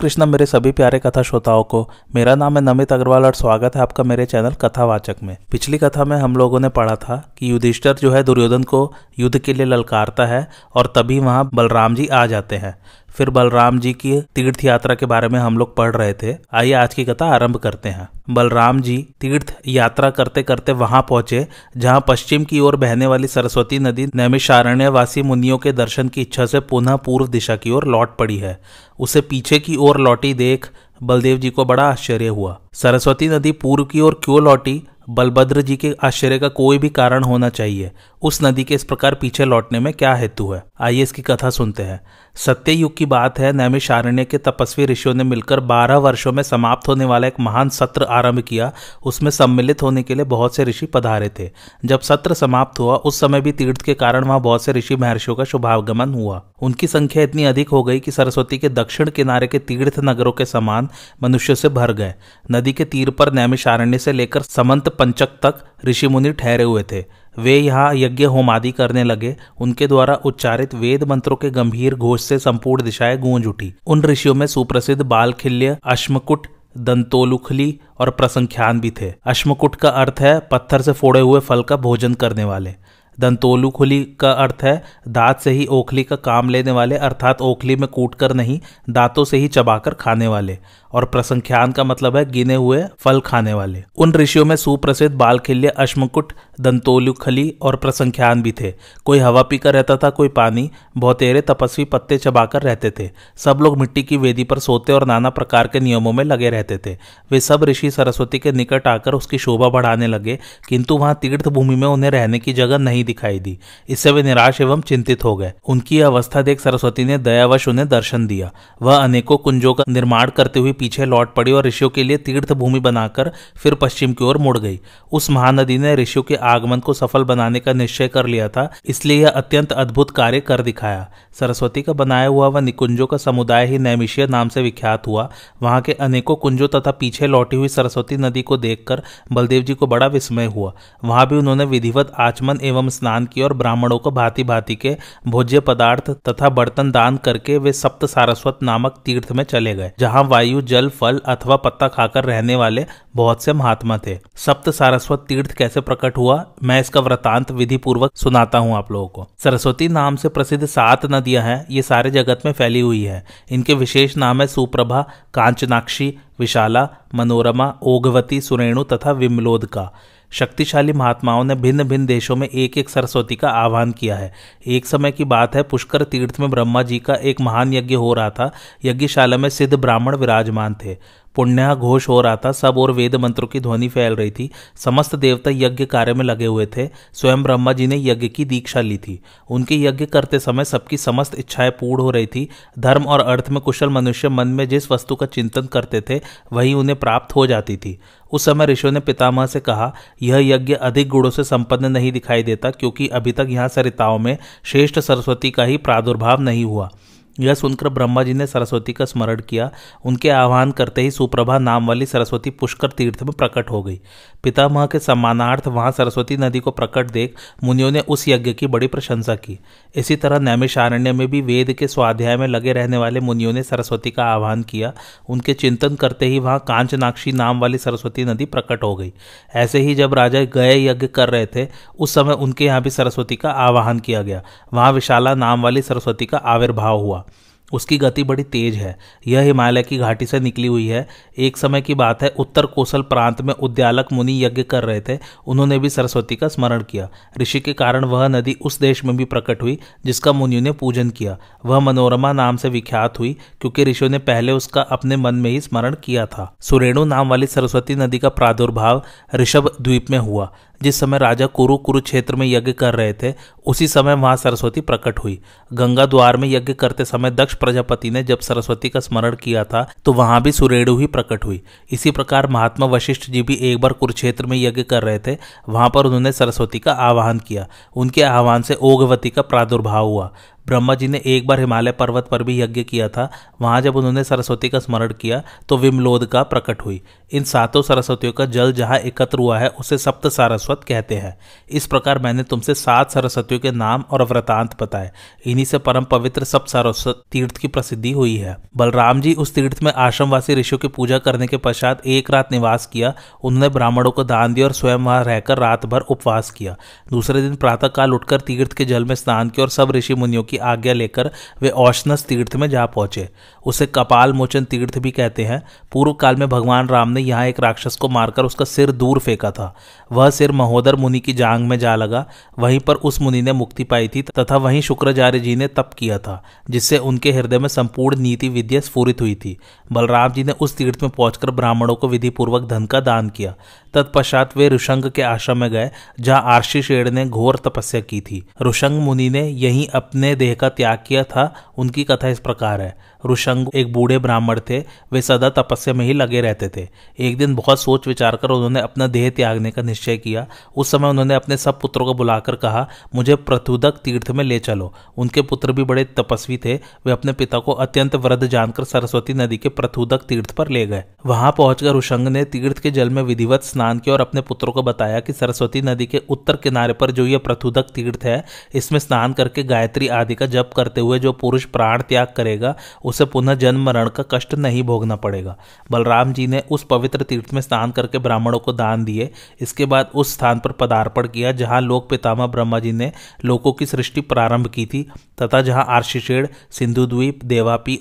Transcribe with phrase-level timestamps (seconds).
[0.00, 3.82] कृष्ण मेरे सभी प्यारे कथा श्रोताओं को, मेरा नाम है नमित अग्रवाल और स्वागत है
[3.82, 7.94] आपका मेरे चैनल कथावाचक में। पिछली कथा में हम लोगों ने पढ़ा था कि युधिष्ठर
[7.94, 12.26] जो है दुर्योधन को युद्ध के लिए ललकारता है और तभी वहाँ बलराम जी आ
[12.26, 16.12] जाते हैं। फिर बलराम जी की तीर्थ यात्रा के बारे में हम लोग पढ़ रहे
[16.12, 21.00] थे। आइए आज की कथा आरंभ करते हैं। बलराम जी तीर्थ यात्रा करते करते वहाँ
[21.02, 26.46] पहुँचे, जहाँ पश्चिम की ओर बहने वाली सरस्वती नदी नैमिषारण्यवासी मुनियों के दर्शन की इच्छा
[26.46, 28.60] से पुनः पूर्व दिशा की ओर लौट पड़ी है।
[28.98, 30.68] उसे पीछे की ओर लौटी देख
[31.02, 34.82] बलदेव जी को बड़ा आश्चर्य हुआ। सरस्वती नदी पूर्व की ओर क्यों लौटी?
[35.10, 37.90] बलभद्र जी के आश्चर्य का कोई भी कारण होना चाहिए।
[38.22, 40.62] उस नदी के इस प्रकार पीछे लौटने में क्या हेतु है?
[40.80, 42.00] आइए इसकी कथा सुनते हैं।
[42.34, 46.88] सत्य युग की बात है, नैमिषारण्य के तपस्वी ऋषियों ने मिलकर 12 वर्षों में समाप्त
[46.88, 48.72] होने वाला एक महान सत्र आरंभ किया।
[49.06, 51.50] उसमें सम्मिलित होने के लिए बहुत से ऋषि पधारे थे।
[51.84, 55.36] जब सत्र समाप्त हुआ, उस समय भी तीर्थ के कारण वहाँ बहुत से ऋषि महर्षियों
[55.36, 59.58] का शुभागमन हुआ। उनकी संख्या इतनी अधिक हो गई कि सरस्वती के दक्षिण किनारे के
[59.58, 60.88] तीर्थ नगरों के समान
[61.22, 62.14] मनुष्य से भर गए।
[62.50, 67.04] नदी के तीर पर नैमिषारण्य से लेकर समंत पंचक तक ऋषि मुनि ठहरे हुए थे।
[67.38, 72.38] वे यहाँ यज्ञ होमादि करने लगे। उनके द्वारा उच्चारित वेद मंत्रों के गंभीर घोष से
[72.38, 76.46] संपूर्ण दिशाएँ गूंज उठी। उन ऋषियों में सुप्रसिद्ध बालखिल्य अश्मकुट,
[76.78, 81.76] दंतोलुखली और प्रसंख्यान भी थे। अश्मकुट का अर्थ है पत्थर से फोड़े हुए फल का
[81.76, 82.74] भोजन करने वाले।
[83.20, 87.88] दंतोलुखुली का अर्थ है, दांत से ही ओखली का काम लेने वाले, अर्थात ओखली में
[87.88, 90.58] कूट कर नहीं, दांतों से ही चबाकर खाने वाले।
[90.92, 95.68] और प्रसंख्यान का मतलब है गिने हुए फल खाने वाले। उन ऋषियों में सुप्रसिद्ध बालखिल्य
[95.68, 98.74] अश्मकुट दंतोलुखली और प्रसंख्यान भी थे।
[99.04, 103.78] कोई हवा पीकर रहता था, कोई पानी, बहुतेरे तपस्वी पत्ते चबाकर रहते थे। सब लोग
[103.78, 106.96] मिट्टी की वेदी पर सोते और नाना प्रकार के नियमों में लगे रहते थे।
[107.30, 111.76] वे सब ऋषि सरस्वती के निकट आकर उसकी शोभा बढ़ाने लगे, किंतु वहाँ तीर्थ भूमि
[111.76, 113.58] में उन्हें रहने की जगह नहीं दिखाई दी।
[113.88, 118.26] इससे वे निराश एवं चिंतित हो गए। उनकी अवस्था देख सरस्वती ने दयावश उन्हें दर्शन
[118.26, 118.50] दिया।
[118.82, 122.52] वह अनेकों कुंजों का निर्माण करते हुए पीछे लौट पड़ी और ऋषियों के लिए तीर्थ
[122.54, 124.78] भूमि बनाकर फिर पश्चिम की ओर मुड़ गई।
[125.12, 129.22] उस महानदी ने ऋषियों के आगमन को सफल बनाने का निश्चय कर लिया था, इसलिए
[129.22, 131.06] यह अत्यंत अद्भुत कार्य कर दिखाया।
[131.40, 135.28] सरस्वती का बनाया हुआ वह निकुंजों का समुदाय ही नैमिषीय नाम से विख्यात हुआ।
[135.62, 139.02] वहाँ के अनेकों कुंजों तथा पीछे लौटी हुई सरस्वती नदी को देखकर
[139.32, 140.72] बलदेव जी को बड़ा विस्मय हुआ।
[141.04, 144.96] वहाँ भी उन्होंने विधिवत आचमन एवं स्नान किया और ब्राह्मणों को भांति भांति के
[145.28, 150.22] भोज्य पदार्थ तथा बर्तन दान करके वे सप्त सारस्वत नामक तीर्थ में चले गए, जहाँ
[150.24, 152.86] वायु, जल, फल अथवा पत्ता खाकर रहने वाले
[153.16, 156.44] बहुत से महात्मा थे। सप्त सारस्वत तीर्थ कैसे प्रकट हुआ?
[156.62, 161.06] मैं इसका वृतांत विधि पूर्वक सुनाता हूँ आप लोगों को। सरस्वती नाम से प्रसिद्ध सात
[161.06, 165.02] नदियाँ हैं, ये सारे जगत में फैली हुई है। इनके विशेष नाम है सुप्रभा,
[165.34, 169.92] कांचनाक्षी, विशाला, मनोरमा, ओघवती, सुरेणु तथा विमलोद का
[170.30, 174.32] शक्तिशाली महात्माओं ने भिन्न भिन्न देशों में एक एक सरस्वती का आह्वान किया है।
[174.66, 178.14] एक समय की बात है, पुष्कर तीर्थ में ब्रह्मा जी का एक महान यज्ञ हो
[178.14, 178.52] रहा था।
[178.84, 180.96] यज्ञशाला में सिद्ध ब्राह्मण विराजमान थे।
[181.38, 185.16] पुण्य घोष हो रहा था, सब और वेद मंत्रों की ध्वनि फैल रही थी। समस्त
[185.16, 188.98] देवता यज्ञ कार्य में लगे हुए थे। स्वयं ब्रह्मा जी ने यज्ञ की दीक्षा ली
[188.98, 192.48] थी। उनके यज्ञ करते समय सबकी समस्त इच्छाएँ पूर्ण हो रही थी।
[192.78, 196.20] धर्म और अर्थ में कुशल मनुष्य मन में जिस वस्तु का चिंतन करते थे,
[196.52, 197.98] वही उन्हें प्राप्त हो जाती थी।
[198.32, 202.42] उस समय ऋषियों ने पितामह से कहा, यह यज्ञ अधिक गुणों से संपन्न नहीं दिखाई
[202.42, 206.90] देता, क्योंकि अभी तक यहाँ सरिताओं में श्रेष्ठ सरस्वती का ही प्रादुर्भाव नहीं हुआ।
[207.40, 209.70] यह सुनकर ब्रह्मा जी ने सरस्वती का स्मरण किया।
[210.04, 214.00] उनके आह्वान करते ही सुप्रभा नाम वाली सरस्वती पुष्कर तीर्थ में प्रकट हो गई।
[214.44, 218.86] पितामह के सम्मानार्थ वहाँ सरस्वती नदी को प्रकट देख मुनियों ने उस यज्ञ की बड़ी
[218.86, 219.58] प्रशंसा की।
[219.96, 224.10] इसी तरह नैमिषारण्य में भी वेद के स्वाध्याय में लगे रहने वाले मुनियों ने सरस्वती
[224.10, 224.92] का आह्वान किया।
[225.28, 229.12] उनके चिंतन करते ही वहाँ कांचनाक्षी नाम वाली सरस्वती नदी प्रकट हो गई।
[229.54, 231.68] ऐसे ही जब राजा गए यज्ञ कर रहे थे,
[231.98, 234.42] उस समय उनके यहाँ भी सरस्वती का आवाहन किया गया।
[234.74, 237.24] वहाँ विशाला नाम वाली सरस्वती का आविर्भाव हुआ।
[237.72, 241.80] उसकी गति बड़ी तेज है। यह हिमालय की घाटी से निकली हुई है। एक समय
[241.80, 245.90] की बात है, उत्तर कोसल प्रांत में उद्यालक मुनि यज्ञ कर रहे थे। उन्होंने भी
[245.90, 247.08] सरस्वती का स्मरण किया।
[247.40, 251.10] ऋषि के कारण वह नदी उस देश में भी प्रकट हुई, जिसका मुनियों ने पूजन
[251.10, 255.50] किया। वह मनोरमा नाम से विख्यात हुई, क्योंकि ऋषियों ने पहले उसका अपने मन में
[255.50, 259.02] ही स्मरण किया था। सुरेणु नाम वाली सरस्वती नदी का प्रादुर्भाव
[259.34, 263.32] ऋषभ द्वीप में हुआ। जिस समय राजा कुरु कुरुक्षेत्र में यज्ञ कर रहे थे,
[263.66, 265.38] उसी समय वहाँ सरस्वती प्रकट हुई।
[265.70, 269.86] गंगा द्वार में यज्ञ करते समय दक्ष प्रजापति ने जब सरस्वती का स्मरण किया था
[270.04, 273.92] तो वहाँ भी सुरेणु ही प्रकट हुई। इसी प्रकार महात्मा वशिष्ठ जी भी एक बार
[273.92, 275.36] कुरुक्षेत्र में यज्ञ कर रहे थे,
[275.68, 277.66] वहाँ पर उन्होंने सरस्वती का आह्वान किया।
[277.96, 280.32] उनके आह्वान से ओघवती का प्रादुर्भाव हुआ।
[280.68, 283.30] ब्रह्मा जी ने एक बार हिमालय पर्वत पर भी यज्ञ किया था।
[283.60, 287.00] वहाँ जब उन्होंने सरस्वती का स्मरण किया तो विमलोद का प्रकट हुई।
[287.32, 291.36] इन सातों सरस्वतियों का जल जहाँ एकत्र हुआ है, उसे सप्त सारस्वत कहते हैं।
[291.70, 295.10] इस प्रकार मैंने तुमसे सात सरस्वतियों के नाम और व्रतांत बताए।
[295.46, 299.82] इन्हीं से परम पवित्र सप्त सारस्वत तीर्थ की प्रसिद्धि हुई है। बलराम जी उस तीर्थ
[299.82, 303.12] में आश्रमवासी ऋषियों की पूजा करने के पश्चात एक रात निवास किया।
[303.44, 306.76] उन्होंने ब्राह्मणों को दान दिया और स्वयं वहाँ रहकर रात भर उपवास किया।
[307.10, 310.42] दूसरे दिन प्रातः काल उठकर तीर्थ के जल में स्नान किया और सब ऋषि मुनियों
[310.42, 311.30] की आज्ञा लेकर
[311.62, 313.28] वे औष्णस तीर्थ में जा पहुँचे।
[313.66, 315.62] उसे कपाल मोचन तीर्थ भी कहते हैं।
[315.92, 319.50] पूर्व काल में भगवान राम ने यहाँ एक राक्षस को मारकर उसका सिर दूर फेंका
[319.50, 319.74] था।
[320.12, 322.26] वह सिर महोदर मुनि की जांग में जा लगा।
[322.58, 326.18] वहीं पर उस मुनि ने मुक्ति पाई थी तथा वहीं शुक्राचार्य जी ने तप किया
[326.18, 329.56] था, जिससे उनके हृदय में संपूर्ण नीति विद्या स्फूरित हुई थी।
[329.92, 333.54] बलराम जी ने उस तीर्थ में पहुंचकर ब्राह्मणों को विधि पूर्वक धन का दान किया।
[333.94, 335.90] तत्पश्चात वे ऋषंग के आश्रम में गए,
[336.20, 340.68] जहाँ आर्षि शेड़ ने घोर तपस्या की थी। ऋषंग मुनि ने यही अपने देह का
[340.68, 344.78] त्याग किया था उनकी कथा इस प्रकार है। ऋषंग एक बूढ़े ब्राह्मण थे।
[345.12, 348.80] वे सदा तपस्या में ही लगे रहते थे। एक दिन बहुत सोच विचार कर उन्होंने
[348.80, 352.88] अपना देह त्यागने का निश्चय किया। उस समय उन्होंने अपने सब पुत्रों को बुलाकर कहा,
[353.14, 357.58] मुझे प्रथुदक तीर्थ में ले चलो। उनके पुत्र भी बड़े तपस्वी थे। वे अपने पिता
[357.58, 362.28] को अत्यंत वृद्ध जानकर सरस्वती नदी के प्रथुदक तीर्थ पर ले गए। वहाँ पहुंचकर ऋषंग
[362.28, 365.82] ने तीर्थ के जल में विधिवत स्नान किया और अपने पुत्रों को बताया कि सरस्वती
[365.82, 368.44] नदी के उत्तर किनारे पर जो यह प्रथुदक तीर्थ है,
[368.74, 372.74] इसमें स्नान करके गायत्री आदि का जप करते हुए जो पुरुष प्राण त्याग करेगा
[373.08, 375.56] उसे पुनः जन्म मरण का कष्ट नहीं भोगना पड़ेगा।
[375.90, 380.10] बलराम जी ने उस पवित्र तीर्थ में स्नान करके ब्राह्मणों को दान दिए। इसके बाद
[380.14, 383.12] उस स्थान पर पदार्पण किया, जहाँ लोक पितामह ब्रह्मा जी ने
[383.44, 385.02] लोगों की सृष्टि प्रारंभ की थी,
[385.42, 387.40] तथा जहाँ आर्शिषेण सिंधु द्वीप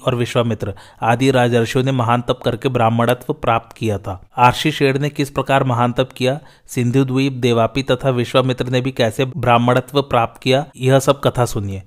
[0.06, 5.30] और विश्वामित्र आदि राजर्षियों ने महान तप करके ब्राह्मणत्व प्राप्त किया था। आर्शिषेण ने किस
[5.30, 6.39] प्रकार महान तप किया?
[6.68, 10.65] सिंधु द्वीप, देवापी तथा विश्वामित्र ने भी कैसे ब्राह्मणत्व प्राप्त किया?
[10.77, 11.83] यह सब कथा सुनिए।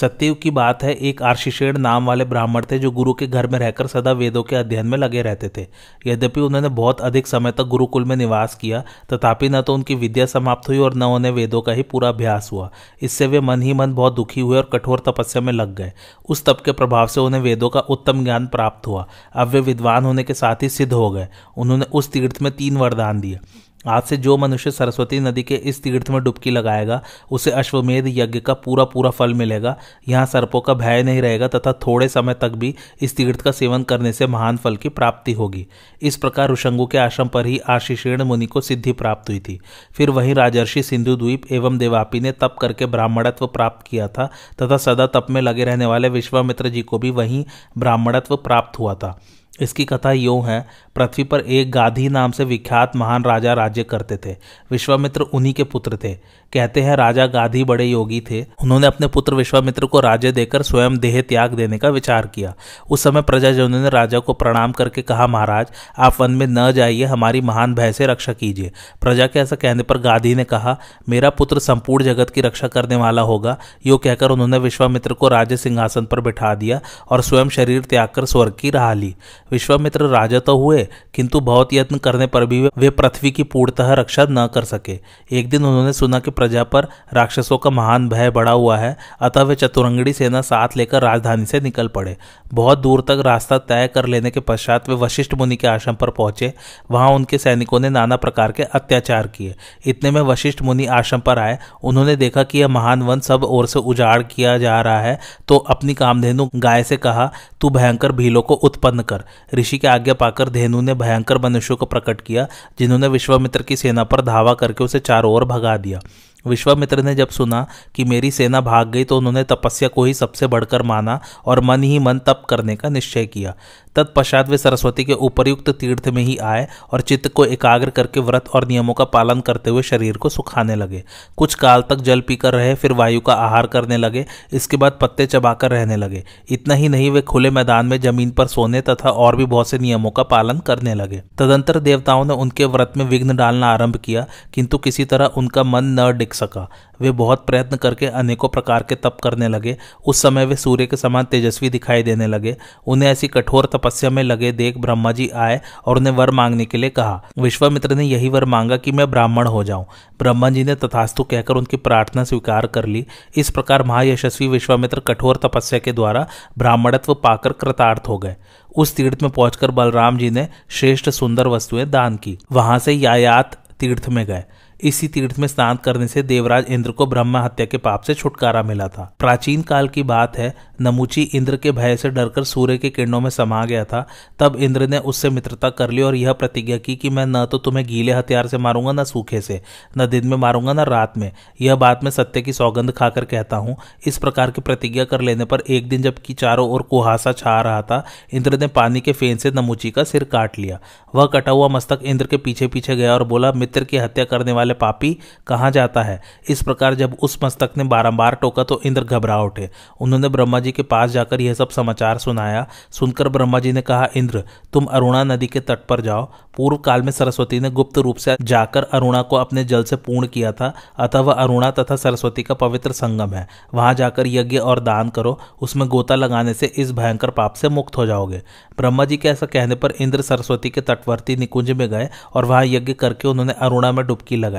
[0.00, 3.58] सत्ययुग की बात है, एक आर्शिषेण नाम वाले ब्राह्मण थे जो गुरु के घर में
[3.58, 5.66] रहकर सदा वेदों के अध्ययन में लगे रहते थे।
[6.06, 8.82] यद्यपि उन्होंने बहुत अधिक समय तक गुरुकुल में निवास किया,
[9.12, 12.48] तथापि न तो उनकी विद्या समाप्त हुई और न उन्हें वेदों का ही पूरा अभ्यास
[12.52, 12.70] हुआ।
[13.02, 15.92] इससे वे मन ही मन बहुत दुखी हुए और कठोर तपस्या में लग गए।
[16.28, 20.04] उस तप के प्रभाव से उन्हें वेदों का उत्तम ज्ञान प्राप्त हुआ। अब वे विद्वान
[20.04, 23.38] होने के साथ ही सिद्ध हो गए। उन्होंने उस तीर्थ में तीन वरदान दिए।
[23.86, 27.00] आज से जो मनुष्य सरस्वती नदी के इस तीर्थ में डुबकी लगाएगा,
[27.30, 29.76] उसे अश्वमेध यज्ञ का पूरा पूरा फल मिलेगा।
[30.08, 33.82] यहाँ सर्पों का भय नहीं रहेगा तथा थोड़े समय तक भी इस तीर्थ का सेवन
[33.82, 35.66] करने से महान फल की प्राप्ति होगी।
[36.02, 39.58] इस प्रकार ऋषंगु के आश्रम पर ही आशीषेण मुनि को सिद्धि प्राप्त हुई थी।
[39.92, 44.30] फिर वहीं राजर्षि सिंधु द्वीप एवं देवापी ने तप करके ब्राह्मणत्व प्राप्त किया था
[44.62, 47.44] तथा सदा तप में लगे रहने वाले विश्वामित्र जी को भी वहीं
[47.78, 49.18] ब्राह्मणत्व प्राप्त हुआ था।
[49.60, 54.16] इसकी कथा यूँ है, पृथ्वी पर एक गाधी नाम से विख्यात महान राजा राज्य करते
[54.16, 54.36] थे।
[54.70, 56.14] विश्वामित्र उन्हीं के पुत्र थे।
[56.52, 60.98] कहते हैं, राजा गाधी बड़े योगी थे। उन्होंने अपने पुत्र विश्वामित्र को राज्य देकर स्वयं
[60.98, 62.54] देह त्याग देने का विचार किया।
[62.90, 65.66] उस समय प्रजाजनों ने राजा को प्रणाम करके कहा, महाराज,
[65.98, 69.82] आप वन में न जाइए, हमारी महान भय से रक्षा कीजिए। प्रजा के ऐसा कहने
[69.82, 74.30] पर गाधी ने कहा, मेरा पुत्र संपूर्ण जगत की रक्षा करने वाला होगा। यो कहकर
[74.30, 78.70] उन्होंने विश्वामित्र को राज्य सिंहासन पर बिठा दिया और स्वयं शरीर त्याग कर स्वर्ग की
[78.70, 79.14] राह ली।
[79.54, 84.26] विश्वामित्र राजा तो हुए, किंतु बहुत यत्न करने पर भी वे पृथ्वी की पूर्णतः रक्षा
[84.30, 84.98] न कर सके।
[85.30, 89.42] एक दिन उन्होंने सुना कि प्रजा पर राक्षसों का महान भय बढ़ा हुआ है, अतः
[89.42, 92.16] वे चतुरंगड़ी सेना साथ लेकर राजधानी से निकल पड़े।
[92.54, 96.10] बहुत दूर तक रास्ता तय कर लेने के पश्चात वे वशिष्ठ मुनि के आश्रम पर
[96.12, 96.52] पहुँचे।
[96.90, 99.54] वहाँ उनके सैनिकों ने नाना प्रकार के अत्याचार किए।
[99.86, 103.66] इतने में वशिष्ठ मुनि आश्रम पर आए। उन्होंने देखा कि यह महान वन सब ओर
[103.66, 105.18] से उजाड़ किया जा रहा है
[105.48, 107.30] तो अपनी कामधेनु गाय से कहा,
[107.60, 111.86] तू भयंकर भीलों को उत्पन्न कर। ऋषि की आज्ञा पाकर धेनु ने भयंकर मनुष्यों को
[111.86, 112.46] प्रकट किया,
[112.78, 116.00] जिन्होंने विश्वामित्र की सेना पर धावा करके उसे चारों ओर भगा दिया।
[116.46, 120.46] विश्वामित्र ने जब सुना कि मेरी सेना भाग गई तो उन्होंने तपस्या को ही सबसे
[120.46, 123.54] बढ़कर माना और मन ही मन तप करने का निश्चय किया।
[123.96, 128.48] तत्पश्चात वे सरस्वती के उपरयुक्त तीर्थ में ही आए और चित्त को एकाग्र करके व्रत
[128.48, 131.02] और नियमों का पालन करते हुए शरीर को सुखाने लगे।
[131.36, 135.26] कुछ काल तक जल पीकर रहे, फिर वायु का आहार करने लगे, इसके बाद पत्ते
[135.26, 139.36] चबाकर रहने लगे। इतना ही नहीं, वे खुले मैदान में ज़मीन पर सोने तथा और
[139.36, 143.36] भी बहुत से नियमों का पालन करने लगे। तदंतर देवताओं ने उनके व्रत में विघ्न
[143.36, 146.68] डालना आरंभ किया, किंतु किसी तरह उनका मन न डिग सका।
[147.00, 150.96] वे बहुत प्रयत्न करके अनेकों प्रकार के तप करने लगे। उस समय वे सूर्य के
[150.96, 155.60] समान तेजस्वी दिखाई देने लगे। उन्हें ऐसी कठोर तपस्या में लगे देख ब्रह्मा जी आए
[155.86, 159.46] और उन्हें वर मांगने के लिए कहा। विश्वामित्र ने यही वर मांगा कि मैं ब्राह्मण
[159.46, 159.86] हो जाऊँ।
[160.18, 165.36] ब्रह्मा जी ने तथास्तु कहकर उनकी प्रार्थना स्वीकार कर ली। इस प्रकार महायशस्वी विश्वामित्र कठोर
[165.36, 166.26] तपस्या के द्वारा
[166.58, 168.36] ब्राह्मणत्व पाकर कृतार्थ हो गए।
[168.76, 173.64] उस तीर्थ में पहुंचकर बलराम जी ने श्रेष्ठ सुंदर वस्तुएँ दान की। वहाँ से यायात
[173.80, 174.44] तीर्थ में गए।
[174.80, 178.62] इसी तीर्थ में स्नान करने से देवराज इंद्र को ब्रह्म हत्या के पाप से छुटकारा
[178.62, 182.90] मिला था। प्राचीन काल की बात है, नमुची इंद्र के भय से डरकर सूर्य के
[182.90, 184.06] किरणों में समा गया था।
[184.38, 187.58] तब इंद्र ने उससे मित्रता कर ली और यह प्रतिज्ञा की कि मैं न तो
[187.58, 189.60] तुम्हें गीले हथियार से मारूँगा, न सूखे से,
[189.98, 193.56] न दिन में मारूँगा, न रात में। यह बात मैं सत्य की सौगंध खाकर कहता
[193.56, 193.76] हूँ।
[194.06, 197.82] इस प्रकार की प्रतिज्ञा कर लेने पर एक दिन जबकि चारों ओर कुहासा छा रहा
[197.82, 200.78] था, इंद्र ने पानी के फेन से नमुची का सिर काट लिया।
[201.14, 204.52] वह कटा हुआ मस्तक इंद्र के पीछे पीछे गया और बोला, मित्र की हत्या करने
[204.52, 205.16] वाले पापी
[205.46, 209.70] कहाँ जाता है। इस प्रकार जब उस मस्तक ने बारंबार टोका तो इंद्र घबरा उठे।
[210.00, 214.08] उन्होंने ब्रह्मा जी के पास जाकर यह सब समाचार सुनाया। सुनकर ब्रह्मा जी ने कहा,
[214.16, 218.16] इंद्र, तुम अरुणा नदी के तट पर जाओ। पूर्व काल में सरस्वती ने गुप्त रूप
[218.16, 222.42] से जाकर अरुणा को अपने जल से पूर्ण किया था। अतः वह अरुणा तथा सरस्वती
[222.42, 226.92] का पवित्र संगम है। वहाँ जाकर यज्ञ और दान करो। उसमें गोता लगाने से इस
[226.92, 228.42] भयंकर पाप से मुक्त हो जाओगे।
[228.78, 232.64] ब्रह्मा जी के ऐसा कहने पर इंद्र सरस्वती के तटवर्ती निकुंज में गए और वहाँ
[232.66, 234.53] यज्ञ करके उन्होंने अरुणा में डुबकी लगाई।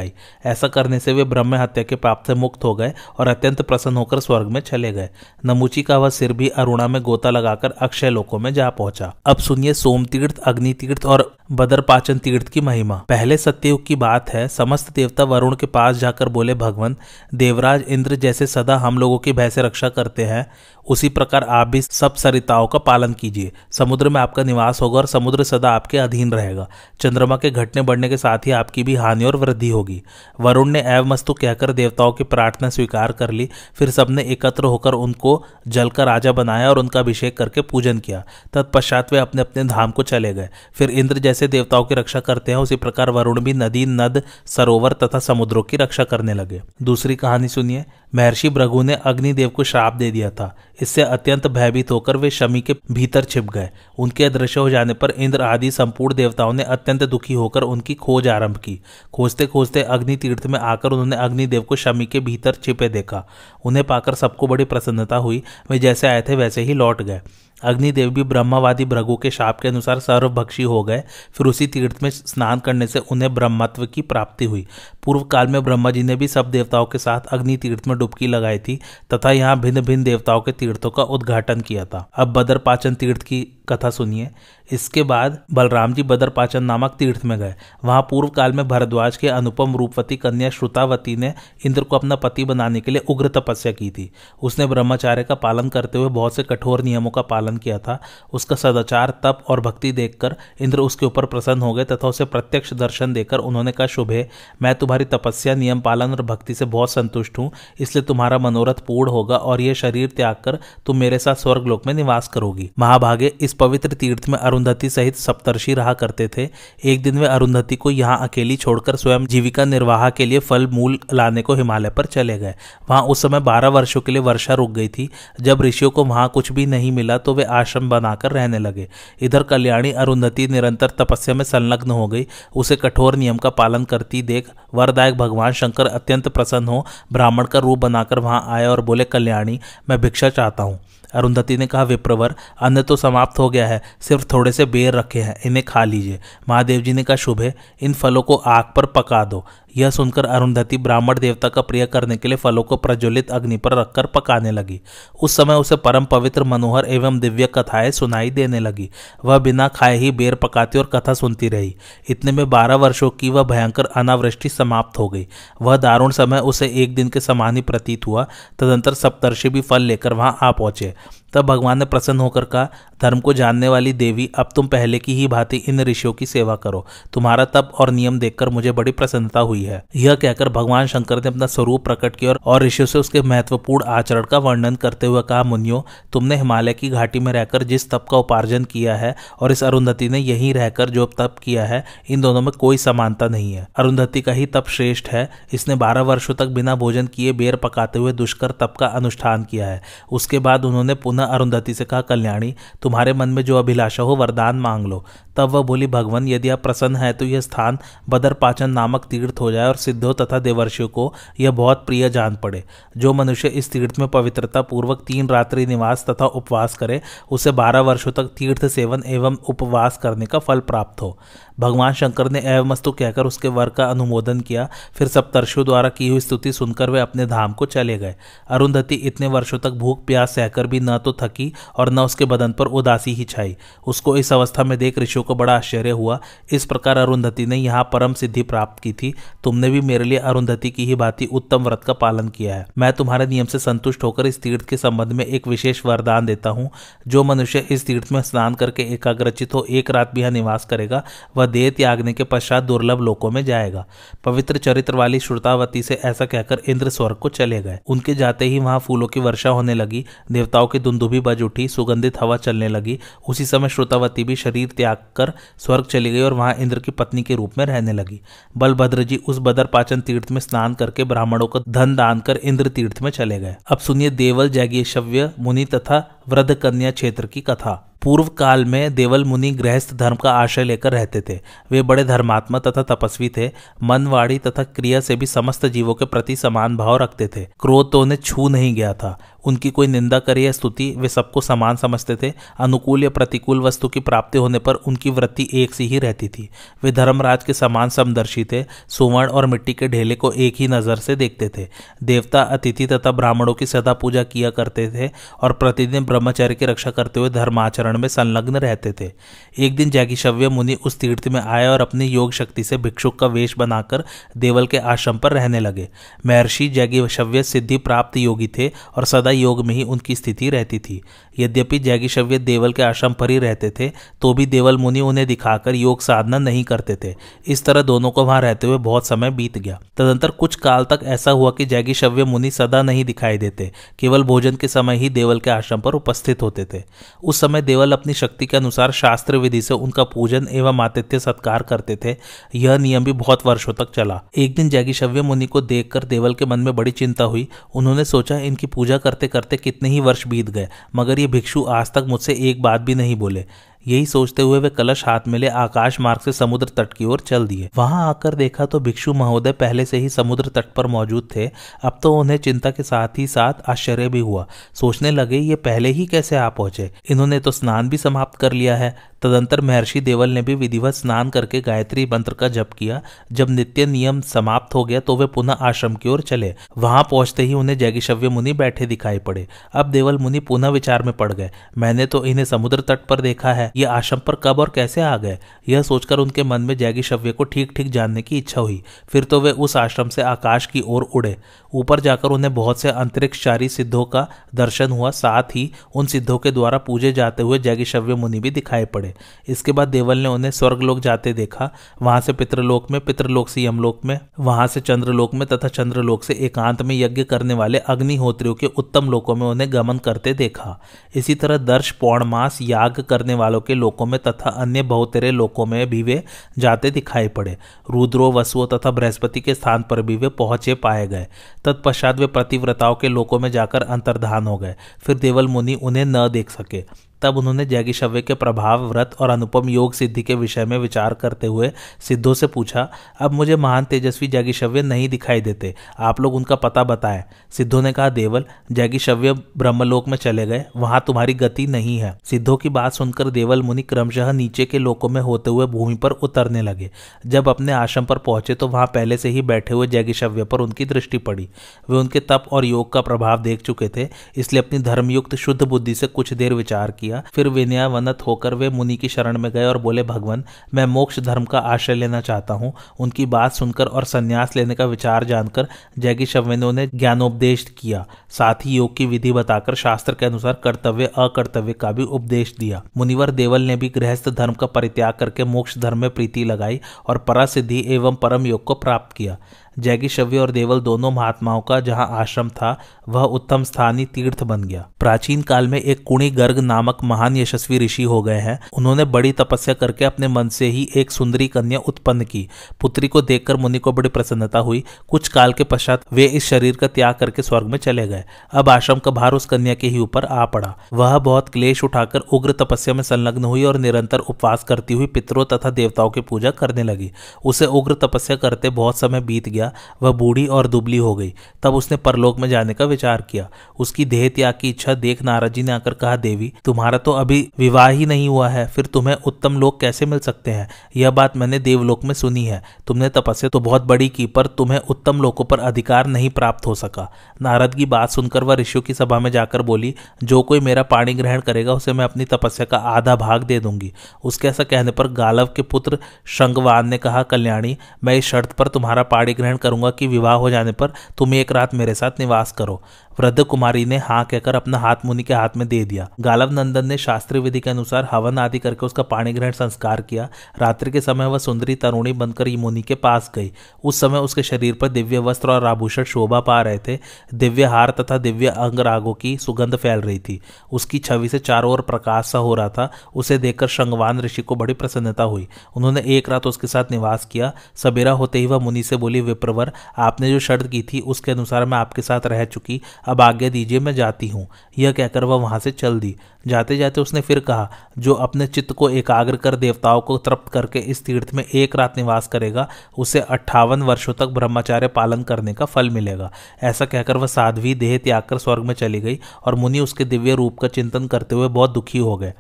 [0.45, 3.97] ऐसा करने से वे ब्रह्म हत्या के पाप से मुक्त हो गए और अत्यंत प्रसन्न
[3.97, 5.09] होकर स्वर्ग में चले गए।
[5.45, 9.37] नमुची का वह सिर भी अरुणा में गोता लगाकर अक्षय लोकों में जा पहुँचा। अब
[9.37, 14.29] सुनिए सोम तीर्थ, अग्नि तीर्थ और बदर पाचन तीर्थ की महिमा। पहले सत्ययुग की बात
[14.29, 16.95] है, समस्त देवता वरुण के पास जाकर बोले, भगवान,
[17.35, 20.51] देवराज इंद्र जैसे सदा हम लोगों की भय से रक्षा करते हैं।
[20.87, 25.05] उसी प्रकार आप भी सब सरिताओं का पालन कीजिए। समुद्र में आपका निवास होगा और
[25.05, 26.67] समुद्र सदा आपके अधीन रहेगा।
[26.99, 30.03] चंद्रमा के घटने बढ़ने के साथ ही आपकी भी हानि और वृद्धि होगी।
[30.39, 35.43] वरुण ने एवमस्तु कहकर देवताओं की प्रार्थना स्वीकार कर ली। फिर सबने एकत्र होकर उनको
[35.67, 38.23] जल का राजा बनाया और उनका अभिषेक करके पूजन किया।
[38.53, 42.51] तत्पश्चात वे अपने अपने धाम को चले गए। फिर इंद्र जैसे देवताओं की रक्षा करते
[42.51, 47.15] हैं, उसी प्रकार वरुण भी नदी, नद, सरोवर तथा समुद्रों की रक्षा करने लगे। दूसरी
[47.15, 47.85] कहानी सुनिए।
[48.15, 52.62] महर्षि भृगु ने अग्निदेव को श्राप दे दिया था। इससे अत्यंत भयभीत होकर वे शमी
[52.62, 53.69] के भीतर छिप गए।
[54.00, 58.27] उनके अदृश्य हो जाने पर इंद्र आदि संपूर्ण देवताओं ने अत्यंत दुखी होकर उनकी खोज
[58.27, 58.79] आरंभ की।
[59.13, 63.27] खोजते खोजते अग्नि तीर्थ में आकर उन्होंने अग्निदेव को शमी के भीतर छिपे देखा।
[63.65, 67.22] उन्हें पाकर सबको बड़ी प्रसन्नता हुई। वे जैसे आए थे, वैसे ही लौट गए।
[67.63, 72.09] अग्निदेव भी ब्रह्मवादी भृगु के शाप के अनुसार सर्वभक्षी हो गए। फिर उसी तीर्थ में
[72.09, 74.67] स्नान करने से उन्हें ब्रह्मत्व की प्राप्ति हुई।
[75.03, 78.27] पूर्व काल में ब्रह्मा जी ने भी सब देवताओं के साथ अग्नि तीर्थ में डुबकी
[78.27, 78.79] लगाई थी
[79.13, 83.24] तथा यहाँ भिन्न भिन्न देवताओं के तीर्थों का उद्घाटन किया था। अब बदर पाचन तीर्थ
[83.24, 84.29] की कथा सुनिए।
[84.69, 87.53] इसके बाद बलराम जी बदर पाचन नामक तीर्थ में गए।
[87.86, 91.34] वहाँ पूर्व काल में भरद्वाज के अनुपम रूपवती कन्या श्रुतावती ने
[91.65, 94.10] इंद्र को अपना पति बनाने के लिए उग्र तपस्या की थी।
[94.41, 98.00] उसने ब्रह्मचार्य का पालन करते हुए बहुत से कठोर नियमों का पालन किया था।
[98.34, 102.74] उसका सदाचार, तप और भक्ति देखकर इंद्र उसके ऊपर प्रसन्न हो गए तथा उसे प्रत्यक्ष
[102.74, 104.27] दर्शन देकर उन्होंने कहा, शुभे,
[104.62, 109.12] मैं तुम्हारी तपस्या, नियम पालन और भक्ति से बहुत संतुष्ट हूँ। इसलिए तुम्हारा मनोरथ पूर्ण
[109.12, 113.53] होगा और यह शरीर त्याग कर तुम मेरे साथ स्वर्गलोक में निवास करोगी। महाभागे इस
[113.55, 116.47] पवित्र तीर्थ में अरुंधति सहित सप्तर्षि रहा करते थे।
[116.83, 121.00] एक दिन वे अरुंधति को यहाँ अकेली छोड़कर स्वयं जीविका निर्वाह के लिए फल, मूल
[121.13, 122.53] लाने को हिमालय पर चले गए।
[122.89, 125.09] वहाँ उस समय बारह वर्षों के लिए वर्षा रुक गई थी।
[125.41, 128.88] जब ऋषियों को वहाँ कुछ भी नहीं मिला तो वे आश्रम बनाकर रहने लगे।
[129.21, 134.21] इधर कल्याणी अरुंधति निरंतर तपस्या में संलग्न हो गई। उसे कठोर नियम का पालन करती
[134.21, 139.03] देख वरदायक भगवान शंकर अत्यंत प्रसन्न हो। ब्राह्मण का रूप बनाकर वहाँ आए और बोले,
[139.03, 139.59] कल्याणी,
[139.89, 140.79] मैं भिक्षा चाहता हूँ।
[141.13, 145.21] अरुंधति ने कहा, विप्रवर, अन्न तो समाप्त हो गया है, सिर्फ़ थोड़े से बेर रखे
[145.21, 146.19] हैं, इन्हें खा लीजिए।
[146.50, 149.45] महादेव जी ने कहा, शुभ है, इन फलों को आग पर पका दो।
[149.77, 153.74] यह सुनकर अरुंधति ब्राह्मण देवता का प्रिय करने के लिए फलों को प्रज्वलित अग्नि पर
[153.74, 154.82] रखकर पकाने लगी।
[155.22, 158.89] उस समय उसे परम पवित्र मनोहर एवं दिव्य कथाएँ सुनाई देने लगी।
[159.25, 161.75] वह बिना खाए ही बेर पकाती और कथा सुनती रही।
[162.10, 165.27] इतने में बारह वर्षों की वह भयंकर अनावृष्टि समाप्त हो गई।
[165.62, 168.27] वह दारुण समय उसे एक दिन के समान ही प्रतीत हुआ।
[168.60, 170.94] तदंतर सप्तर्षि भी फल लेकर वहाँ आ पहुँचे।
[171.35, 172.69] तब भगवान ने प्रसन्न होकर कहा,
[173.01, 176.55] धर्म को जानने वाली देवी, अब तुम पहले की ही भांति इन ऋषियों की सेवा
[176.55, 181.17] करो। तुम्हारा तप और नियम देखकर मुझे बड़ी प्रसन्नता हुई है। यह कहकर भगवान शंकर
[181.17, 185.21] ने अपना स्वरूप प्रकट किया और ऋषियों से उसके महत्वपूर्ण आचरण का वर्णन करते हुए
[185.21, 189.51] कहा, मुनियो, तुमने हिमालय की घाटी में रहकर जिस तप का उपार्जन किया है और
[189.51, 193.53] इस अरुंधति ने यही रहकर जो तप किया है, इन दोनों में कोई समानता नहीं
[193.53, 197.55] है। अरुंधति का ही तप श्रेष्ठ है। इसने बारह वर्षों तक बिना भोजन किए बेर
[197.55, 202.01] पकाते हुए दुष्कर तप का अनुष्ठान किया है। उसके बाद उन्होंने पुनः अरुंधति से कहा,
[202.01, 205.05] कल्याणी, तुम्हारे मन में जो अभिलाषा हो, वरदान मांग लो।
[205.38, 207.77] तब वह बोली, भगवान, यदि आप प्रसन्न है तो यह स्थान
[208.10, 212.36] बदर पाचन नामक तीर्थ हो जाए और सिद्धों तथा देवर्षियों को यह बहुत प्रिय जान
[212.36, 212.63] पड़े।
[212.98, 217.01] जो मनुष्य इस तीर्थ में पवित्रता पूर्वक तीन रात्रि निवास तथा उपवास करे,
[217.32, 221.17] उसे बारह वर्षों तक तीर्थ सेवन एवं उपवास करने का फल प्राप्त हो।
[221.57, 226.07] भगवान शंकर ने एवमस्तु कहकर उसके वर का अनुमोदन किया। फिर सब तर्शों द्वारा की
[226.07, 228.15] हुई स्तुति सुनकर वे अपने धाम को चले गए।
[228.47, 232.51] अरुंधति इतने वर्षों तक भूख प्यास सहकर भी न तो थकी और न उसके बदन
[232.51, 233.55] पर उदासी ही छाई।
[233.88, 236.19] उसको इस अवस्था में देख ऋषियों को बड़ा आश्चर्य हुआ।
[236.51, 240.69] इस प्रकार अरुंधति ने यहाँ परम सिद्धि प्राप्त की थी। तुमने भी मेरे लिए अरुंधति
[240.69, 244.25] की ही भांति उत्तम व्रत का पालन किया है। मैं तुम्हारे नियम से संतुष्ट होकर
[244.25, 246.69] इस तीर्थ के संबंध में एक विशेष वरदान देता हूँ।
[247.07, 251.03] जो मनुष्य इस तीर्थ में स्नान करके एकाग्रचित हो, एक रात भी यहाँ निवास करेगा,
[251.38, 253.85] वह देह त्यागने के पश्चात दुर्लभ लोकों में जाएगा।
[254.23, 258.59] पवित्र चरित्र वाली श्रुतावती से ऐसा कहकर इंद्र स्वर्ग को चले गए। उनके जाते ही
[258.59, 262.99] वहाँ फूलों की वर्षा होने लगी, देवताओं की दुंदुभी बज उठी, सुगंधित हवा चलने लगी।
[263.27, 267.21] उसी समय श्रुतावती भी शरीर त्याग कर स्वर्ग चली गई और वहाँ इंद्र की पत्नी
[267.21, 268.21] के रूप में रहने लगी।
[268.57, 272.67] बलभद्र जी उस बदर पाचन तीर्थ में स्नान करके ब्राह्मणों को धन दान कर इंद्र
[272.67, 277.94] तीर्थ में चले गए। अब सुनिए देवल जैगेशव्य मुनि तथा वृद्ध कन्या क्षेत्र की कथा।
[278.05, 281.39] पूर्व काल में देवल मुनि गृहस्थ धर्म का आश्रय लेकर रहते थे।
[281.71, 283.50] वे बड़े धर्मात्मा तथा तपस्वी थे।
[283.83, 288.01] मनवाड़ी तथा क्रिया से भी समस्त जीवों के प्रति समान भाव रखते थे। क्रोध तो
[288.01, 292.15] उन्हें छू नहीं गया था। उनकी कोई निंदा करे या स्तुति वे सबको समान समझते
[292.15, 296.27] थे। अनुकूल या प्रतिकूल वस्तु की प्राप्ति होने पर उनकी वृत्ति एक सी ही रहती
[296.27, 296.50] थी।
[296.83, 300.95] वे धर्मराज के समान समदर्शी थे। सुवर्ण और मिट्टी के ढेले को एक ही नज़र
[300.95, 301.67] से देखते थे।
[302.03, 306.91] देवता, अतिथि तथा ब्राह्मणों की सदा पूजा किया करते थे और प्रतिदिन ब्रह्मचर्य की रक्षा
[306.91, 309.11] करते हुए धर्माचरण में संलग्न रहते थे।
[309.59, 313.27] एक दिन जैकिशव्य मुनि उस तीर्थ में आए और अपनी योग शक्ति से भिक्षुक का
[313.27, 314.03] वेश बनाकर
[314.37, 315.89] देवल के आश्रम पर रहने लगे।
[316.25, 321.01] महर्षि जैगिशव्य सिद्धि प्राप्त योगी थे और सदा योग में ही उनकी स्थिति रहती थी।
[321.39, 323.89] यद्यपि जैगिशव्य देवल के आश्रम पर ही रहते थे
[324.21, 327.13] तो भी देवल मुनि उन्हें दिखाकर योग साधना नहीं करते थे।
[327.48, 331.00] इस तरह दोनों को वहाँ रहते हुए बहुत समय बीत गया। तदंतर कुछ काल तक
[331.05, 335.39] ऐसा हुआ कि जैगिशव्य मुनि सदा नहीं दिखाई देते, केवल भोजन के समय ही देवल
[335.39, 336.81] के आश्रम पर उपस्थित होते थे।
[337.24, 341.63] उस समय देवल अपनी शक्ति के अनुसार शास्त्र विधि से उनका पूजन एवं आतिथ्य सत्कार
[341.63, 342.15] करते थे।
[342.55, 346.45] यह नियम भी बहुत वर्षों तक चला। एक दिन जैगिशव्य मुनि को देखकर देवल के
[346.45, 350.50] मन में बड़ी चिंता हुई। उन्होंने सोचा, इनकी पूजा करते करते कितने ही वर्ष बीत
[350.50, 353.46] गए, मगर ये भिक्षु आज तक मुझसे एक बात भी नहीं बोले।
[353.87, 357.19] यही सोचते हुए वे कलश हाथ में ले आकाश मार्ग से समुद्र तट की ओर
[357.19, 361.27] चल दिए। वहाँ आकर देखा तो भिक्षु महोदय पहले से ही समुद्र तट पर मौजूद
[361.35, 361.50] थे।
[361.83, 365.89] अब तो उन्हें चिंता के साथ ही साथ आश्चर्य भी हुआ। सोचने लगे, ये पहले
[365.89, 366.91] ही कैसे आ पहुँचे?
[367.09, 371.29] इन्होंने तो स्नान भी समाप्त कर लिया है। तदंतर महर्षि देवल ने भी विधिवत स्नान
[371.29, 375.53] करके गायत्री मंत्र का जप किया। जब नित्य नियम समाप्त हो गया तो वे पुनः
[375.53, 380.17] आश्रम की ओर चले। वहाँ पहुँचते ही उन्हें जैगिशव्य मुनि बैठे दिखाई पड़े। अब देवल
[380.17, 383.85] मुनि पुनः विचार में पड़ गए। मैंने तो इन्हें समुद्र तट पर देखा है। ये
[383.85, 385.38] आश्रम पर कब और कैसे आ गए?
[385.70, 389.24] यह सोचकर उनके मन में जैगी शव्य को ठीक ठीक जानने की इच्छा हुई। फिर
[389.24, 391.38] तो वे उस आश्रम से आकाश की ओर उड़े।
[391.74, 396.51] ऊपर जाकर उन्हें बहुत से अंतरिक्षचारी सिद्धों का दर्शन हुआ। साथ ही उन सिद्धों के
[396.51, 399.14] द्वारा पूजे जाते हुए जैगी शव्य मुनि भी दिखाई पड़े।
[399.48, 401.70] इसके बाद देवल ने उन्हें स्वर्गलोक जाते देखा।
[402.01, 406.33] वहाँ से पितृलोक में, पितृलोक से यमलोक में, वहाँ से चंद्रलोक में तथा चंद्रलोक से
[406.33, 410.79] एकांत में यज्ञ करने वाले अग्निहोत्रियों के उत्तम लोकों में उन्हें गमन करते देखा।
[411.16, 415.89] इसी तरह दर्श पौर्णमास याग करने वालों के लोकों में तथा अन्य बहुतेरे लोकों में
[415.89, 416.23] भी वे
[416.57, 417.57] जाते दिखाई पड़े।
[417.91, 421.27] रुद्रो, वसुओं तथा बृहस्पति के स्थान पर भी वे पहुँचे पाए गए।
[421.65, 426.29] तत्पश्चात वे प्रतिव्रताओं के लोकों में जाकर अंतर्धान हो गए। फिर देवल मुनि उन्हें न
[426.29, 426.83] देख सके।
[427.25, 431.48] तब उन्होंने जैगिशव्य के प्रभाव, व्रत और अनुपम योग सिद्धि के विषय में विचार करते
[431.48, 432.88] हुए सिद्धों से पूछा,
[433.20, 437.92] अब मुझे महान तेजस्वी जैगिशव्य नहीं दिखाई देते। आप लोग उनका पता बताएँ। सिद्धों ने
[437.92, 442.94] कहा, देवल जैगिशव्य ब्रह्मलोक में चले गए। वहाँ तुम्हारी गति नहीं है। सिद्धों की बात
[442.94, 446.90] सुनकर देवल मुनि क्रमशः नीचे के लोकों में होते हुए भूमि पर उतरने लगे।
[447.25, 450.85] जब अपने आश्रम पर पहुँचे तो वहाँ पहले से ही बैठे हुए जैगिशव्य पर उनकी
[450.85, 451.48] दृष्टि पड़ी।
[451.90, 454.07] वे उनके तप और योग का प्रभाव देख चुके थे,
[454.38, 458.69] इसलिए अपनी धर्मयुक्त शुद्ध बुद्धि से कुछ देर विचार किया। किया। फिर विनयावनत होकर वे
[458.69, 462.53] मुनि की शरण में गए और बोले, भगवान, मैं मोक्ष धर्म का आश्रय लेना चाहता
[462.53, 465.67] हूँ। उनकी बात सुनकर और संन्यास लेने का विचार जानकर
[465.99, 471.05] जैगी शव्य ने ज्ञानोपदेश किया। साथ ही योग की विधि बताकर शास्त्र के अनुसार कर्तव्य,
[471.05, 475.77] अकर्तव्य का भी उपदेश दिया। मुनिवर देवल ने भी गृहस्थ धर्म का परित्याग करके मोक्ष
[475.77, 479.37] धर्म में प्रीति लगाई और परासिद्धि एवं परम योग को प्राप्त किया।
[479.79, 484.90] जैगिशव्य और देवल दोनों महात्माओं का जहाँ आश्रम था, वह उत्तम स्थानीय तीर्थ बन गया।
[485.00, 489.31] प्राचीन काल में एक कुणी गर्ग नामक महान यशस्वी ऋषि हो गए हैं। उन्होंने बड़ी
[489.31, 492.48] तपस्या करके अपने मन से ही एक सुंदरी कन्या उत्पन्न की।
[492.81, 496.75] पुत्री को देखकर मुनि को बड़ी प्रसन्नता हुई। कुछ काल के पश्चात वे इस शरीर
[496.75, 500.00] का त्याग करके स्वर्ग में चले गए। अब आश्रम का भार उस कन्या के ही
[500.00, 504.64] ऊपर आ पड़ा। वह बहुत क्लेश उठाकर उग्र तपस्या में संलग्न हुई और निरंतर उपवास
[504.64, 507.11] करती हुई पितरों तथा देवताओं की पूजा करने लगी।
[507.46, 511.33] उसे उग्र तपस्या करते बहुत समय बीत गया। दिया वह बूढ़ी और दुबली हो गई।
[511.63, 513.49] तब उसने परलोक में जाने का विचार किया।
[513.79, 517.51] उसकी देह त्याग की इच्छा देख नारद जी ने आकर कहा, देवी, तुम्हारा तो अभी
[517.57, 520.69] विवाह ही नहीं हुआ है, फिर तुम्हें उत्तम लोक कैसे मिल सकते हैं?
[520.95, 524.79] यह बात मैंने देवलोक में सुनी है। तुमने तपस्या तो बहुत बड़ी की, पर तुम्हें
[524.79, 528.93] उत्तम लोकों पर अधिकार नहीं प्राप्त हो सका। नारद की बात सुनकर वह ऋषियों की
[528.93, 532.77] सभा में जाकर बोली, जो कोई मेरा पाणी ग्रहण करेगा, उसे मैं अपनी तपस्या का
[532.77, 537.77] आधा भाग दे दूँगी। उसके ऐसा कहने पर गालव के पुत्र शंगवान ने कहा, कल्याणी,
[538.03, 541.51] मैं इस शर्त पर तुम्हारा पाणी ग्रहण करूँगा कि विवाह हो जाने पर तुम एक
[541.51, 542.81] रात मेरे साथ निवास करो।
[543.20, 546.85] वृद्ध कुमारी ने हाँ कहकर अपना हाथ मुनि के हाथ में दे दिया। गालव नंदन
[546.85, 551.01] ने शास्त्रीय विधि के अनुसार हवन आदि करके उसका पाणी ग्रहण संस्कार किया। रात्रि के
[551.01, 553.51] समय वह सुंदरी तरुणी बनकर मुनि के पास गई।
[553.83, 557.00] उस समय उसके शरीर पर दिव्य वस्त्र और आभूषण शोभा पा रहे थे।
[557.33, 560.41] दिव्य हार तथा दिव्य अंग रागों की सुगंध फैल रही थी।
[560.72, 564.55] उसकी छवि से चारों ओर प्रकाश सा हो रहा था। उसे देखकर शंगवान ऋषि को
[564.55, 568.83] बड़ी प्रसन्नता हुई। उन्होंने एक रात उसके साथ निवास किया। सबेरा होते ही वह मुनि
[568.83, 572.81] से बोली विप्रवर आपने जो शर्त की थी, उसके अनुसार मैं आपके साथ रह चुकी।
[573.05, 574.48] अब आज्ञा दीजिए, मैं जाती हूँ।
[574.79, 576.16] यह कहकर वह वहाँ से चल दी।
[576.48, 580.79] जाते जाते उसने फिर कहा, जो अपने चित्त को एकाग्र कर देवताओं को तृप्त करके
[580.79, 585.66] इस तीर्थ में एक रात निवास करेगा, उसे अट्ठावन वर्षों तक ब्रह्मचार्य पालन करने का
[585.66, 586.31] फल मिलेगा।
[586.64, 590.36] ऐसा कहकर वह साध्वी देह त्याग कर स्वर्ग में चली गई और मुनि उसके दिव्य
[590.36, 592.34] रूप का चिंतन करते हुए बहुत दुखी हो गए।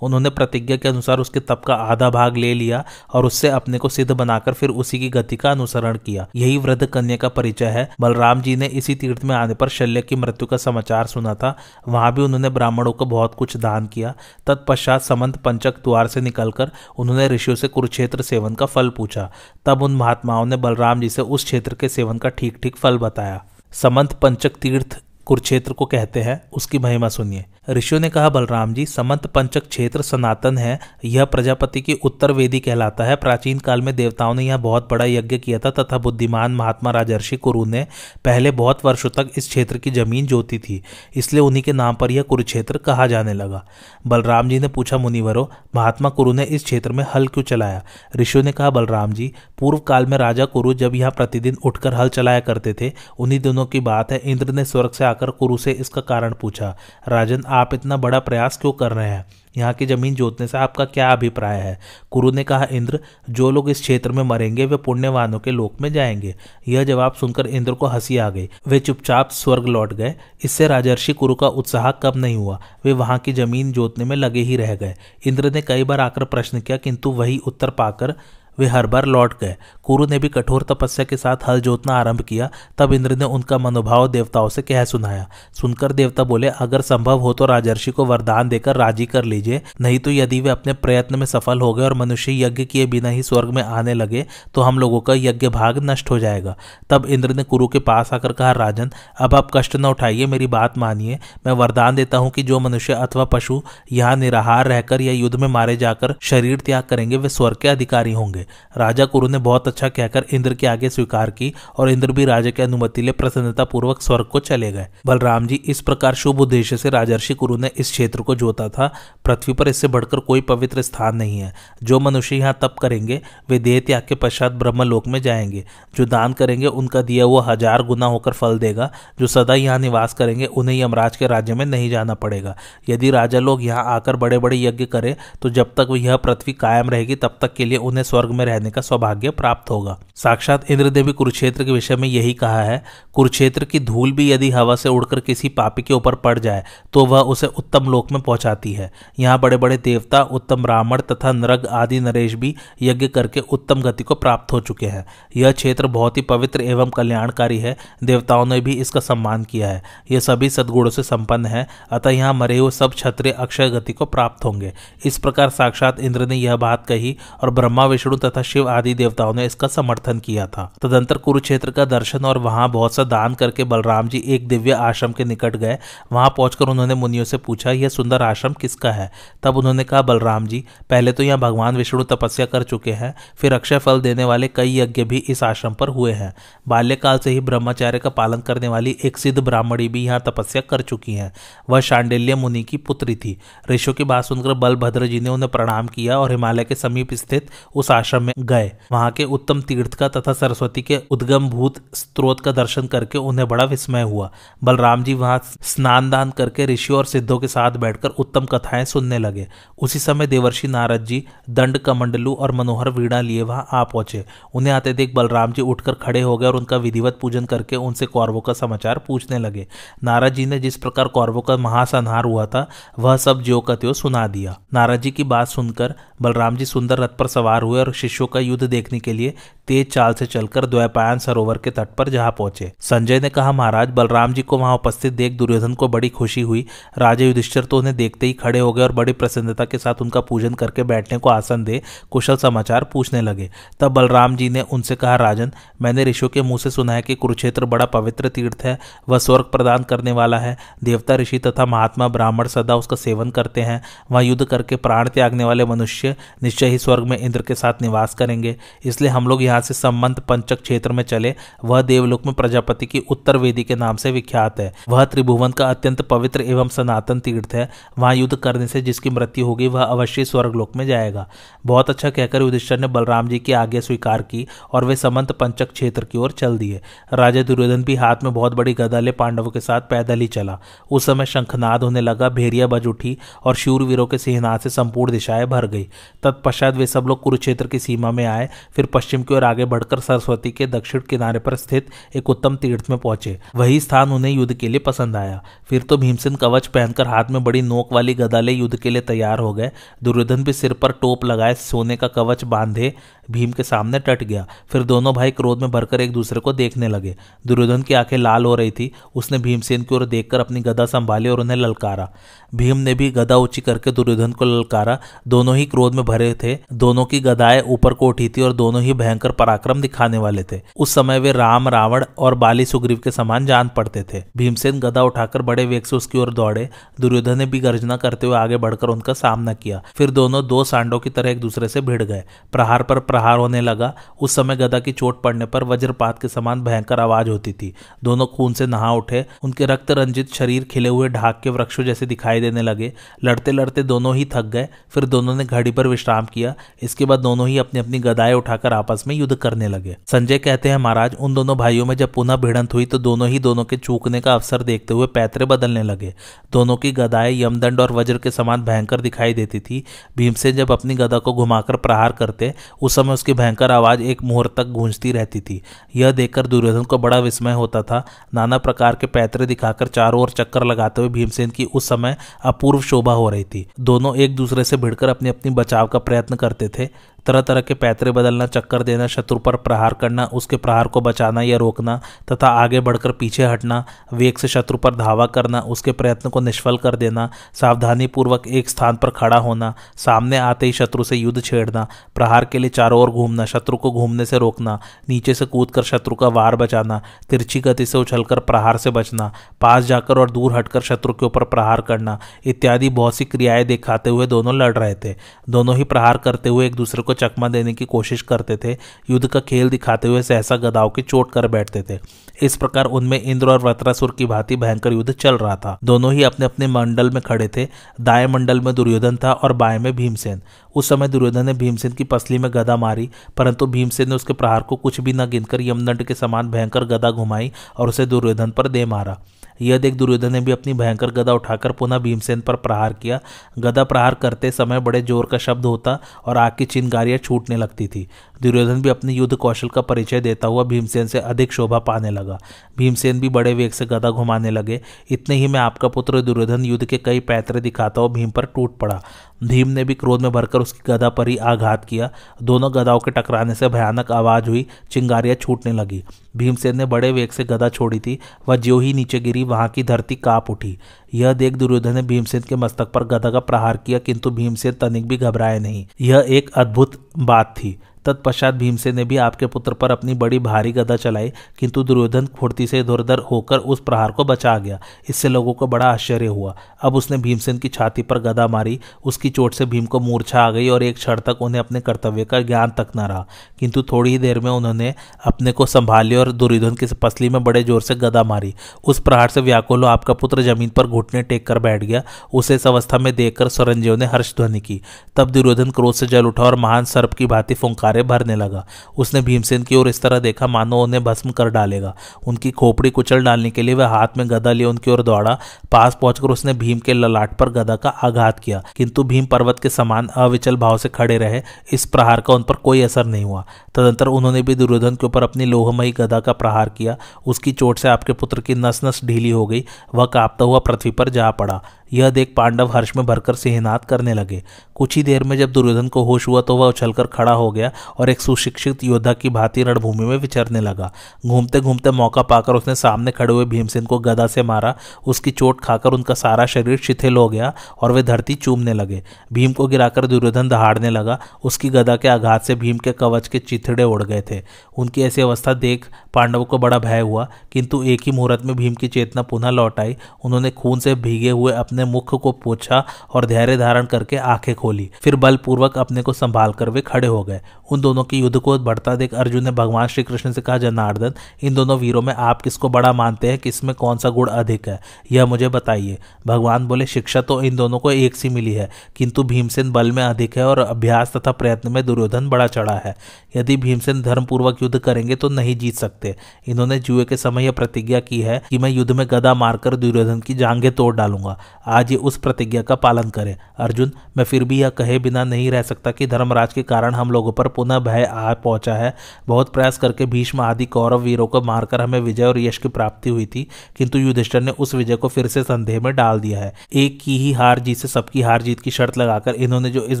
[0.02, 3.88] उन्होंने प्रतिज्ञा के अनुसार उसके तप का आधा भाग ले लिया और उससे अपने को
[3.88, 7.88] सिद्ध बनाकर फिर उसी की गति का अनुसरण किया। यही वृद्ध कन्या का परिचय है।
[8.00, 11.56] बलराम जी ने इसी तीर्थ में आने पर शल्य की मृत्यु का समाचार सुना था।
[11.88, 14.14] वहाँ भी उन्होंने ब्राह्मणों को बहुत कुछ दान किया।
[14.46, 19.30] तत्पश्चात समंत पंचक द्वार से निकलकर उन्होंने ऋषियों से कुरुक्षेत्र सेवन का फल पूछा।
[19.66, 22.98] तब उन महात्माओं ने बलराम जी से उस क्षेत्र के सेवन का ठीक ठीक फल
[22.98, 28.72] बताया। समंत पंचक तीर्थ कुरुक्षेत्र को कहते हैं, उसकी महिमा सुनिए। ऋषियों ने कहा, बलराम
[28.74, 33.82] जी, समंत पंचक क्षेत्र सनातन है, यह प्रजापति की उत्तर वेदी कहलाता है। प्राचीन काल
[33.82, 37.86] में देवताओं ने यह बहुत बड़ा यज्ञ किया था, तथा बुद्धिमान महात्मा राजर्षि कुरु ने
[38.24, 40.82] पहले बहुत वर्षों तक इस क्षेत्र की ज़मीन जोती थी,
[41.16, 43.64] इसलिए उन्हीं के नाम पर यह कुरुक्षेत्र कहा जाने लगा।
[44.06, 47.82] बलराम जी ने पूछा, मुनिवरो, महात्मा कुरु ने इस क्षेत्र में हल क्यों चलाया?
[48.16, 52.08] ऋषियों ने कहा, बलराम जी, पूर्व काल में राजा कुरु जब यहाँ प्रतिदिन उठकर हल
[52.08, 55.72] चलाया करते थे, उन्हीं दिनों की बात है, इंद्र ने स्वर्ग से आकर कुरु से
[55.72, 56.76] इसका कारण पूछा,
[57.08, 59.26] राजन, आप इतना बड़ा प्रयास क्यों कर रहे हैं?
[59.56, 61.78] यहाँ की ज़मीन जोतने से आपका क्या अभिप्राय है?
[62.10, 63.00] कुरु ने कहा, इंद्र,
[63.30, 66.34] जो लोग इस क्षेत्र में मरेंगे, वे पुण्यवानों के लोक में जाएँगे।
[66.68, 71.12] यह जवाब सुनकर इंद्र को हँसी आ गई। वे चुपचाप स्वर्ग लौट गए। इससे राजर्षि
[71.12, 74.74] कुरु का उत्साह कम नहीं हुआ। वे वहाँ की ज़मीन जोतने में लगे ही रह
[74.74, 74.94] गए।
[75.26, 78.14] इंद्र ने कई बार आकर प्रश्न किया, किंतु वही उत्तर पाकर
[78.58, 82.20] वे हर बार लौट गए। कुरु ने भी कठोर तपस्या के साथ हल जोतना आरंभ
[82.20, 87.18] किया। तब इंद्र ने उनका मनोभाव देवताओं से कह सुनाया। सुनकर देवता बोले, अगर संभव
[87.18, 91.18] हो तो राजर्षि को वरदान देकर राज़ी कर लीजिए। नहीं तो यदि वे अपने प्रयत्न
[91.18, 94.60] में सफल हो गए और मनुष्य यज्ञ किए बिना ही स्वर्ग में आने लगे तो
[94.60, 96.56] हम लोगों का यज्ञ भाग नष्ट हो जाएगा।
[96.90, 100.46] तब इंद्र ने कुरु के पास आकर कहा, राजन, अब आप कष्ट न उठाइए, मेरी
[100.48, 103.60] बात मानिए। मैं वरदान देता हूँ कि जो मनुष्य अथवा पशु
[103.92, 108.12] यहाँ निराहार रहकर या युद्ध में मारे जाकर शरीर त्याग करेंगे, वे स्वर्ग के अधिकारी
[108.12, 108.43] होंगे।
[108.76, 112.50] राजा कुरु ने बहुत अच्छा कहकर इंद्र के आगे स्वीकार की और इंद्र भी राजा
[112.50, 116.76] की अनुमति ले प्रसन्नता पूर्वक स्वर्ग को चले गए। बलराम जी, इस प्रकार शुभ उद्देश्य
[116.76, 118.92] से राजर्षि कुरु ने इस क्षेत्र को जोता था।
[119.24, 121.52] पृथ्वी पर इससे बढ़कर कोई पवित्र स्थान नहीं है।
[121.82, 125.64] जो मनुष्य यहाँ तप करेंगे, वे देह त्याग के पश्चात ब्रह्मलोक में जाएँगे।
[125.96, 130.14] जो दान करेंगे, उनका दिया हुआ हज़ार गुना होकर फल देगा। जो सदा यहाँ निवास
[130.14, 132.56] करेंगे, उन्हें यमराज के राज्य में नहीं जाना पड़ेगा।
[132.88, 136.90] यदि राजा लोग यहाँ आकर बड़े बड़े यज्ञ करें तो जब तक यह पृथ्वी कायम
[136.90, 141.12] रहेगी, तब तक के लिए उन्हें स्वर्ग में रहने का सौभाग्य प्राप्त होगा। साक्षात इंद्रदेव
[141.12, 142.82] कुरुक्षेत्र के विषय में यही कहा है,
[143.14, 147.04] कुरुक्षेत्र की धूल भी यदि हवा से उड़कर किसी पापी के ऊपर पड़ जाए तो
[147.06, 151.66] वह उसे उत्तम लोक में पहुंचाती है। यहाँ बड़े बड़े देवता, उत्तम ब्राह्मण तथा नरग
[151.66, 155.04] आदि नरेश भी यज्ञ करके उत्तम गति को प्राप्त हो चुके हैं।
[155.36, 159.82] यह क्षेत्र बहुत ही पवित्र एवं कल्याणकारी है। देवताओं ने भी इसका सम्मान किया है।
[160.10, 164.04] यह सभी सदगुणों से संपन्न है, अतः यहाँ मरे हुए सब क्षत्रिय अक्षय गति को
[164.06, 164.72] प्राप्त होंगे।
[165.04, 169.34] इस प्रकार साक्षात इंद्र ने यह बात कही और ब्रह्मा विष्णु तथा शिव आदि देवताओं
[169.34, 173.64] ने इसका समर्थन किया था। तदंतर कुरुक्षेत्र का दर्शन और वहाँ बहुत सा दान करके
[173.64, 175.78] बलराम जी एक दिव्य आश्रम के निकट गए।
[176.12, 179.10] वहाँ पहुंचकर उन्होंने मुनियों से पूछा, यह सुंदर आश्रम किसका है?
[179.42, 183.52] तब उन्होंने कहा, बलराम जी, पहले तो यहाँ भगवान विष्णु तपस्या कर चुके हैं, फिर
[183.52, 186.32] अक्षय फल देने वाले कई यज्ञ भी इस आश्रम पर हुए हैं।
[186.68, 190.80] बाल्यकाल से ही ब्रह्मचार्य का पालन करने वाली एक सिद्ध ब्राह्मणी भी यहाँ तपस्या कर
[190.80, 191.32] चुकी है।
[191.70, 193.36] वह शांडिल्य मुनि की पुत्री थी।
[193.70, 197.50] ऋषियों की बात सुनकर बलभद्र जी ने उन्हें प्रणाम किया और हिमालय के समीप स्थित
[197.74, 201.74] उस आश्रम आश्रम में गए। वहाँ के उत्तम तीर्थ का तथा सरस्वती के उद्गम भूत
[201.94, 204.30] स्त्रोत का दर्शन करके उन्हें बड़ा विस्मय हुआ।
[204.64, 209.18] बलराम जी वहाँ स्नान दान करके ऋषियों और सिद्धों के साथ बैठकर उत्तम कथाएँ सुनने
[209.18, 209.46] लगे।
[209.78, 214.24] उसी समय देवर्षि नारद जी, दंड कमंडलू और मनोहर वीणा लिए वहाँ आ पहुँचे।
[214.54, 218.06] उन्हें आते देख बलराम जी उठकर खड़े हो गए और उनका विधिवत पूजन करके उनसे
[218.06, 219.66] कौरवों का समाचार पूछने लगे।
[220.04, 223.92] नारद जी ने जिस प्रकार कौरवों का महासंहार हुआ था, वह सब ज्यो का त्यो
[223.92, 227.92] सुना दिया। नारद जी की बात सुनकर बलराम जी सुंदर रथ पर सवार हुए और
[228.04, 229.34] शिष्यों का युद्ध देखने के लिए
[229.68, 233.90] तेज चाल से चलकर द्वैपायन सरोवर के तट पर जहाँ पहुँचे। संजय ने कहा, महाराज,
[233.90, 236.66] बलराम जी को वहाँ उपस्थित देख दुर्योधन को बड़ी खुशी हुई।
[236.98, 240.20] राजा युधिष्ठिर तो उन्हें देखते ही खड़े हो गए और बड़ी प्रसन्नता के साथ उनका
[240.20, 244.96] पूजन करके बैठने को आसन दे कुशल समाचार पूछने लगे। तब बलराम जी ने उनसे
[244.96, 248.78] कहा, राजन, मैंने ऋषियों के मुँह से सुना है कि कुरुक्षेत्र बड़ा पवित्र तीर्थ है,
[249.08, 253.60] वह स्वर्ग प्रदान करने वाला है। देवता ऋषि तथा महात्मा ब्राह्मण सदा उसका सेवन करते
[253.60, 257.82] हैं। वहाँ युद्ध करके प्राण त्यागने वाले मनुष्य निश्चय ही स्वर्ग में इंद्र के साथ
[257.82, 262.34] निवास करेंगे। इसलिए हम लोग यहाँ से संबंध पंचक क्षेत्र में चले। वह देवलोक में
[262.34, 266.68] प्रजापति की उत्तर वेदी के नाम से विख्यात है। वह त्रिभुवन का अत्यंत पवित्र एवं
[266.68, 271.28] सनातन तीर्थ है। वहाँ युद्ध करने से जिसकी मृत्यु होगी, वह अवश्य स्वर्गलोक में जाएगा।
[271.66, 275.72] बहुत अच्छा कहकर युधिष्ठर ने बलराम जी की आज्ञा स्वीकार की और वे समंत पंचक
[275.72, 276.80] क्षेत्र की ओर चल दिए।
[277.12, 280.60] राजा दुर्योधन भी हाथ में बहुत बड़ी गदा ले पांडवों के साथ पैदल ही चला।
[280.90, 285.46] उस समय शंखनाद होने लगा भेरिया बज उठी और शूरवीरों के सिंहनाद से संपूर्ण दिशाएँ
[285.46, 285.88] भर गई।
[286.22, 290.00] तत्पश्चात वे सब लोग कुरुक्षेत्र की सीमा में आए, फिर पश्चिम की ओर आगे बढ़कर
[290.00, 294.54] सरस्वती के दक्षिण किनारे पर स्थित एक उत्तम तीर्थ में पहुँचे। वही स्थान उन्हें युद्ध
[294.54, 298.52] के लिए पसंद आया। फिर तो भीमसेन कवच पहनकर हाथ में बड़ी नोक वाली गदाले
[298.52, 299.70] युद्ध के लिए तैयार हो गए।
[300.02, 302.92] दुर्योधन भी सिर पर टोप लगाए, सोने का कवच बांधे,
[303.30, 306.88] भीम के सामने टट गया। फिर दोनों भाई क्रोध में भरकर एक दूसरे को देखने
[306.88, 310.86] लगे। दुर्योधन की आँखें लाल हो रही थी। उसने भीमसेन की ओर देखकर अपनी गदा
[310.86, 312.10] संभाली और उन्हें ललकारा।
[312.54, 316.58] भीम ने भी गदा ऊँची करके दुर्योधन को ललकारा। दोनों ही क्रोध में भरे थे।
[316.72, 320.60] दोनों की गदाएँ ऊपर को उठी थी और दोनों ही भयंकर पराक्रम दिखाने वाले थे।
[320.76, 325.02] उस समय वे राम, रावण और बाली सुग्रीव के समान जान पड़ते थे। भीमसेन गदा
[325.02, 326.68] उठाकर बड़े वेग से उसकी ओर दौड़े।
[327.00, 330.98] दुर्योधन ने भी गर्जना करते हुए आगे बढ़कर उनका सामना किया। फिर दोनों दो सांडों
[330.98, 334.78] की तरह एक दूसरे से भिड़ गए। प्रहार पर प्रहार होने लगा। उस समय गदा
[334.78, 337.74] की चोट पड़ने पर वज्रपात के समान भयंकर आवाज़ होती थी।
[338.04, 342.06] दोनों खून से नहा उठे। उनके रक्त रंजित शरीर खिले हुए ढाक के वृक्षों जैसे
[342.06, 342.92] दिखाई देने लगे।
[343.24, 347.20] लड़ते लड़ते दोनों ही थक गए। फिर दोनों ने घड़ी पर विश्राम किया। इसके बाद
[347.20, 351.16] दोनों ही अपनी अपनी गदाएँ उठाकर आपस में युद्ध करने लगे। संजय कहते हैं, महाराज,
[351.20, 354.34] उन दोनों भाइयों में जब पुनः भिड़ंत हुई तो दोनों ही दोनों के चूकने का
[354.34, 356.14] अवसर देखते हुए पैतरे बदलने लगे।
[356.52, 359.84] दोनों की गदाएँ यमदंड और वज्र के समान भयंकर दिखाई देती थी।
[360.16, 364.54] भीमसेन जब अपनी गदा को घुमाकर प्रहार करते, उस समय उसकी भयंकर आवाज़ एक मुहूर्त
[364.56, 365.62] तक गूंजती रहती थी।
[365.96, 370.30] यह देखकर दुर्योधन को बड़ा विस्मय होता था। नाना प्रकार के पैतरे दिखाकर चारों ओर
[370.30, 374.64] चक्कर लगाते हुए भीमसेन की उस समय अपूर्व शोभा हो रही थी। दोनों एक दूसरे
[374.64, 376.88] से भिड़कर अपनी अपनी बचाव का प्रयत्न करते थे।
[377.26, 381.42] तरह तरह के पैतरे बदलना, चक्कर देना, शत्रु पर प्रहार करना, उसके प्रहार को बचाना
[381.42, 382.00] या रोकना,
[382.32, 386.76] तथा आगे बढ़कर पीछे हटना, वेग से शत्रु पर धावा करना, उसके प्रयत्न को निष्फल
[386.76, 391.42] कर देना सावधानी पूर्वक एक स्थान पर खड़ा होना, सामने आते ही शत्रु से युद्ध
[391.42, 395.82] छेड़ना, प्रहार के लिए चारों ओर घूमना, शत्रु को घूमने से रोकना, नीचे से कूद
[395.82, 400.52] शत्रु का वार बचाना, तिरछी गति से उछलकर प्रहार से बचना, पास जाकर और दूर
[400.52, 404.94] हटकर शत्रु के ऊपर प्रहार करना, इत्यादि बहुत सी क्रियाएँ दिखाते हुए दोनों लड़ रहे
[404.94, 405.14] थे।
[405.50, 408.76] दोनों ही प्रहार करते हुए एक दूसरे को चकमा देने की कोशिश करते थे,
[409.10, 411.98] युद्ध का खेल दिखाते हुए सहसा गदाओं की चोट कर बैठते थे।
[412.42, 416.22] इस प्रकार उनमें इंद्र और वत्रासुर की भांति भयंकर युद्ध चल रहा था। दोनों ही
[416.22, 417.68] अपने अपने मंडल में खड़े थे।
[418.00, 420.42] दाएँ मंडल में दुर्योधन था और बाएँ में भीमसेन।
[420.76, 424.62] उस समय दुर्योधन ने भीमसेन की पसली में गदा मारी, परंतु भीमसेन ने उसके प्रहार
[424.62, 428.68] को कुछ भी न गिनकर यमदंड के समान भयंकर गदा घुमाई और उसे दुर्योधन पर
[428.68, 429.20] दे मारा।
[429.62, 433.20] यह देख दुर्योधन ने भी अपनी भयंकर गदा उठाकर पुनः भीमसेन पर प्रहार किया।
[433.58, 437.86] गदा प्रहार करते समय बड़े ज़ोर का शब्द होता और आग की चिंगारियाँ छूटने लगती
[437.86, 438.06] थी।
[438.42, 442.38] दुर्योधन भी अपने युद्ध कौशल का परिचय देता हुआ भीमसेन से अधिक शोभा पाने लगा।
[442.78, 446.84] भीमसेन भी बड़े वेग से गदा घुमाने लगे। इतने ही में आपका पुत्र दुर्योधन युद्ध
[446.84, 449.02] के कई पैतरे दिखाता हुआ भीम पर टूट पड़ा।
[449.44, 452.10] भीम ने भी क्रोध में भरकर उसकी गदा पर ही आघात किया।
[452.42, 456.02] दोनों गदाओं के टकराने से भयानक आवाज़ हुई। चिंगारियाँ छूटने लगी।
[456.36, 459.82] भीमसेन ने बड़े वेग से गदा छोड़ी थी। वह ज्यो ही नीचे गिरी वहाँ की
[459.82, 460.78] धरती काँप उठी।
[461.14, 465.08] यह देख दुर्योधन ने भीमसेन के मस्तक पर गदा का प्रहार किया, किंतु भीमसेन तनिक
[465.08, 469.90] भी घबराए नहीं। यह एक अद्भुत बात थी। तत्पश्चात भीमसेन ने भी आपके पुत्र पर
[469.90, 474.24] अपनी बड़ी भारी गदा चलाई, किंतु दुर्योधन फुर्ती से इधर उधर होकर उस प्रहार को
[474.24, 478.46] बचा गया। इससे लोगों को बड़ा आश्चर्य हुआ। अब उसने भीमसेन की छाती पर गदा
[478.48, 481.80] मारी, उसकी चोट से भीम को मूर्छा आ गई और एक क्षण तक उन्हें अपने
[481.80, 483.26] कर्तव्य का ज्ञान तक न रहा।
[483.58, 487.42] किंतु थोड़ी ही देर में उन्होंने अपने को संभाल लिया और दुर्योधन की पसली में
[487.44, 491.46] बड़े ज़ोर से गदा मारी। उस प्रहार से व्याकुल आपका पुत्र ज़मीन पर घुटने टेक
[491.46, 492.02] कर बैठ गया।
[492.34, 494.80] उसे इस अवस्था में देखकर सरंजीव ने हर्ष ध्वनि की।
[495.16, 498.66] तब दुर्योधन क्रोध से जल उठा और महान सर्प की भांति फुंकार मारे भरने लगा।
[498.98, 501.94] उसने भीमसेन की ओर इस तरह देखा, मानो उन्हें भस्म कर डालेगा।
[502.26, 505.38] उनकी खोपड़ी कुचल डालने के लिए वह हाथ में गदा लिए उनकी ओर दौड़ा।
[505.72, 509.68] पास पहुंचकर उसने भीम के ललाट पर गदा का आघात किया। किंतु भीम पर्वत के
[509.68, 513.44] समान अविचल भाव से खड़े रहे। इस प्रहार का उन पर कोई असर नहीं हुआ।
[513.74, 517.88] तदंतर उन्होंने भी दुर्योधन के ऊपर अपनी लोहमयी गदा का प्रहार किया। उसकी चोट से
[517.88, 521.62] आपके पुत्र की नस नस ढीली हो गई। वह कांपता हुआ पृथ्वी पर जा पड़ा।
[521.92, 524.42] यह देख पांडव हर्ष में भरकर सिहनात करने लगे।
[524.74, 527.70] कुछ ही देर में जब दुर्योधन को होश हुआ तो वह उछलकर खड़ा हो गया
[527.98, 530.90] और एक सुशिक्षित योद्धा की भांति रणभूमि में विचरने लगा।
[531.26, 534.74] घूमते घूमते मौका पाकर उसने सामने खड़े हुए भीमसेन को गदा से मारा।
[535.06, 539.52] उसकी चोट खाकर उनका सारा शरीर शिथिल हो गया और वे धरती चूमने लगे। भीम
[539.52, 543.82] को गिराकर दुर्योधन दहाड़ने लगा। उसकी गदा के आघात से भीम के कवच के चिथड़े
[543.82, 544.42] उड़ गए थे।
[544.78, 548.74] उनकी ऐसी अवस्था देख पांडवों को बड़ा भय हुआ, किंतु एक ही मुहूर्त में भीम
[548.74, 552.84] की चेतना पुनः लौट आई। उन्होंने खून से भीगे हुए अपने मुख को पोछा
[553.14, 557.24] और धैर्य धारण करके आँखें खोली। फिर बलपूर्वक अपने को संभाल कर वे खड़े हो
[557.24, 560.58] गए। उन दोनों की युद्ध को बढ़ता देख अर्जुन ने भगवान श्री कृष्ण से कहा,
[560.58, 563.38] जनार्दन, इन दोनों वीरों में आप किसको बड़ा मानते हैं?
[563.38, 564.80] किसमें कौन सा गुण अधिक है?
[565.12, 569.22] यह मुझे बताइए। भगवान बोले, शिक्षा तो इन दोनों को एक सी मिली है, किंतु
[569.22, 572.96] भीमसेन बल में अधिक है और अभ्यास तथा प्रयत्न में दुर्योधन बड़ा चढ़ा है।
[573.36, 578.00] यदि भीमसेन धर्मपूर्वक युद्ध करेंगे तो नहीं जीत सकते। इन्होंने जुए के समय यह प्रतिज्ञा
[578.00, 581.96] की है कि मैं युद्ध में गदा मारकर दुर्योधन की जांघें तोड़ डालूँगा। आज ये
[581.96, 585.90] उस प्रतिज्ञा का पालन करें। अर्जुन, मैं फिर भी यह कहे बिना नहीं रह सकता
[585.90, 588.94] कि धर्मराज के कारण हम लोगों पर पुनः भय आ पहुँचा है।
[589.28, 593.10] बहुत प्रयास करके भीष्म आदि कौरव वीरों को मारकर हमें विजय और यश की प्राप्ति
[593.10, 593.46] हुई थी,
[593.76, 597.18] किंतु युधिष्ठर ने उस विजय को फिर से संदेह में डाल दिया है। एक की
[597.18, 600.00] ही हार जीत से सबकी हार जीत की शर्त लगाकर इन्होंने जो इस